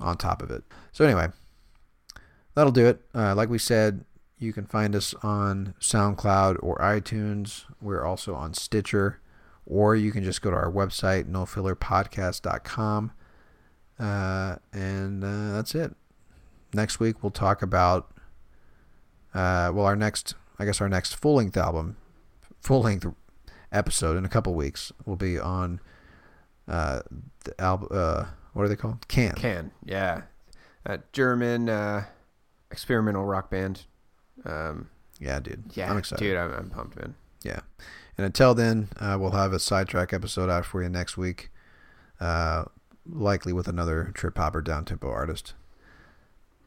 on 0.00 0.16
top 0.16 0.42
of 0.42 0.50
it. 0.50 0.64
So 0.90 1.04
anyway, 1.04 1.28
that'll 2.54 2.72
do 2.72 2.86
it. 2.86 3.00
Uh, 3.14 3.36
like 3.36 3.48
we 3.48 3.58
said, 3.58 4.04
You 4.42 4.52
can 4.52 4.66
find 4.66 4.96
us 4.96 5.14
on 5.22 5.74
SoundCloud 5.80 6.56
or 6.64 6.76
iTunes. 6.78 7.64
We're 7.80 8.04
also 8.04 8.34
on 8.34 8.54
Stitcher, 8.54 9.20
or 9.64 9.94
you 9.94 10.10
can 10.10 10.24
just 10.24 10.42
go 10.42 10.50
to 10.50 10.56
our 10.56 10.70
website, 10.70 11.30
nofillerpodcast.com. 11.30 13.12
Uh, 14.00 14.56
and 14.72 15.22
uh, 15.22 15.52
that's 15.52 15.76
it. 15.76 15.94
Next 16.74 16.98
week, 16.98 17.22
we'll 17.22 17.30
talk 17.30 17.62
about, 17.62 18.10
uh, 19.32 19.70
well, 19.72 19.86
our 19.86 19.94
next, 19.94 20.34
I 20.58 20.64
guess, 20.64 20.80
our 20.80 20.88
next 20.88 21.14
full 21.14 21.36
length 21.36 21.56
album, 21.56 21.96
full 22.60 22.82
length 22.82 23.06
episode 23.70 24.16
in 24.16 24.24
a 24.24 24.28
couple 24.28 24.54
weeks 24.54 24.90
will 25.06 25.14
be 25.14 25.38
on 25.38 25.80
uh, 26.66 27.02
the 27.44 27.60
album, 27.60 27.88
uh, 27.92 28.24
what 28.54 28.64
are 28.64 28.68
they 28.68 28.74
called? 28.74 29.06
Can. 29.06 29.34
Can 29.34 29.70
yeah, 29.84 30.22
German 31.12 31.68
uh, 31.68 32.06
experimental 32.72 33.24
rock 33.24 33.48
band. 33.48 33.84
Um, 34.44 34.88
Yeah, 35.20 35.40
dude. 35.40 35.62
yeah, 35.74 35.90
I'm 35.90 35.98
excited. 35.98 36.22
dude, 36.22 36.36
I'm, 36.36 36.52
I'm 36.52 36.70
pumped, 36.70 36.96
man. 36.96 37.14
Yeah. 37.42 37.60
And 38.18 38.24
until 38.26 38.54
then, 38.54 38.88
uh, 39.00 39.16
we'll 39.20 39.30
have 39.32 39.52
a 39.52 39.58
sidetrack 39.58 40.12
episode 40.12 40.50
out 40.50 40.64
for 40.66 40.82
you 40.82 40.88
next 40.88 41.16
week, 41.16 41.50
uh, 42.20 42.64
likely 43.08 43.52
with 43.52 43.68
another 43.68 44.10
trip 44.14 44.36
hopper 44.36 44.60
down 44.62 44.84
tempo 44.84 45.08
artist. 45.10 45.54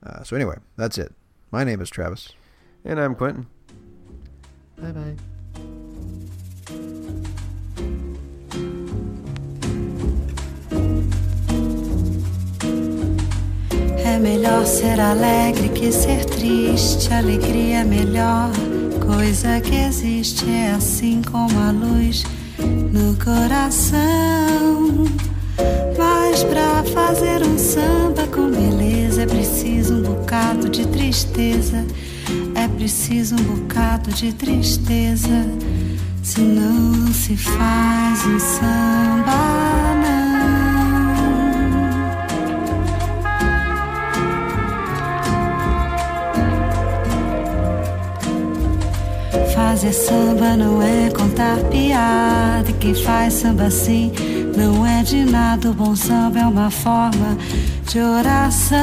Uh, 0.06 0.24
so, 0.24 0.36
anyway, 0.36 0.58
that's 0.78 0.98
it. 0.98 1.14
My 1.52 1.64
name 1.64 1.82
is 1.82 1.90
Travis. 1.90 2.34
And 2.84 3.00
I'm 3.00 3.16
Quentin. 3.16 3.48
Bye 4.78 4.92
bye. 4.92 5.16
É 14.16 14.18
melhor 14.18 14.66
ser 14.66 14.98
alegre 14.98 15.68
que 15.68 15.92
ser 15.92 16.24
triste. 16.24 17.14
Alegria 17.14 17.80
é 17.80 17.84
melhor 17.84 18.50
coisa 19.06 19.60
que 19.60 19.76
existe. 19.76 20.50
É 20.50 20.72
assim 20.72 21.22
como 21.22 21.60
a 21.60 21.70
luz 21.72 22.24
no 22.94 23.14
coração. 23.18 25.04
Mas 25.98 26.46
pra 26.46 26.82
fazer 26.94 27.46
um 27.46 27.58
samba 27.58 28.26
com 28.28 28.50
beleza 28.50 29.24
é 29.24 29.26
preciso 29.26 29.96
um 29.96 30.04
bocado 30.04 30.70
de 30.70 30.88
tristeza. 30.88 31.86
É 32.56 32.70
preciso 32.70 33.36
um 33.36 33.44
bocado 33.44 34.12
de 34.12 34.32
tristeza. 34.32 35.46
Senão 36.24 36.72
não 37.06 37.14
se 37.14 37.36
faz 37.36 38.26
um 38.26 38.40
samba, 38.40 40.05
Fazer 49.76 49.92
samba 49.92 50.56
não 50.56 50.82
é 50.82 51.10
contar 51.10 51.58
piada. 51.70 52.70
E 52.70 52.74
quem 52.76 52.96
faz 52.96 53.34
samba 53.34 53.64
assim 53.64 54.10
não 54.56 54.88
é 54.88 55.04
de 55.04 55.26
nada. 55.26 55.70
O 55.70 55.74
bom 55.74 55.94
samba 55.94 56.40
é 56.40 56.48
uma 56.48 56.72
forma 56.72 57.38
de 57.86 58.00
oração. 58.00 58.78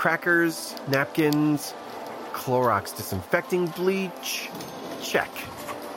Crackers, 0.00 0.74
napkins, 0.88 1.74
Clorox 2.32 2.96
disinfecting 2.96 3.66
bleach. 3.66 4.48
Check. 5.02 5.28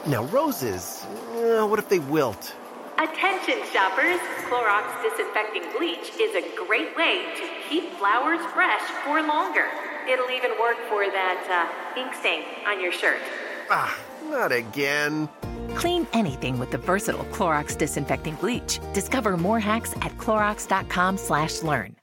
Now, 0.06 0.26
roses. 0.26 1.06
Uh, 1.32 1.66
what 1.66 1.80
if 1.80 1.88
they 1.88 1.99
wilt? 1.99 2.54
Attention 2.97 3.64
shoppers! 3.72 4.20
Clorox 4.49 4.84
disinfecting 5.04 5.64
bleach 5.78 6.12
is 6.20 6.36
a 6.36 6.43
great 6.68 6.93
way 6.97 7.24
to 7.38 7.47
keep 7.70 7.93
flowers 7.93 8.41
fresh 8.54 8.82
for 9.06 9.22
longer. 9.22 9.68
It'll 10.10 10.32
even 10.32 10.51
work 10.60 10.76
for 10.89 11.06
that 11.06 11.39
uh, 11.47 12.01
ink 12.01 12.14
stain 12.14 12.43
on 12.68 12.82
your 12.82 12.91
shirt. 12.91 13.22
Ah, 13.70 13.97
not 14.30 14.51
again. 14.51 15.30
Clean 15.76 16.06
anything 16.12 16.60
with 16.60 16.72
the 16.72 16.78
versatile 16.78 17.24
Clorox 17.32 17.78
disinfecting 17.78 18.36
bleach. 18.36 18.82
Discover 18.91 19.38
more 19.38 19.62
hacks 19.62 19.93
at 20.01 20.12
clorox.com/learn. 20.18 22.03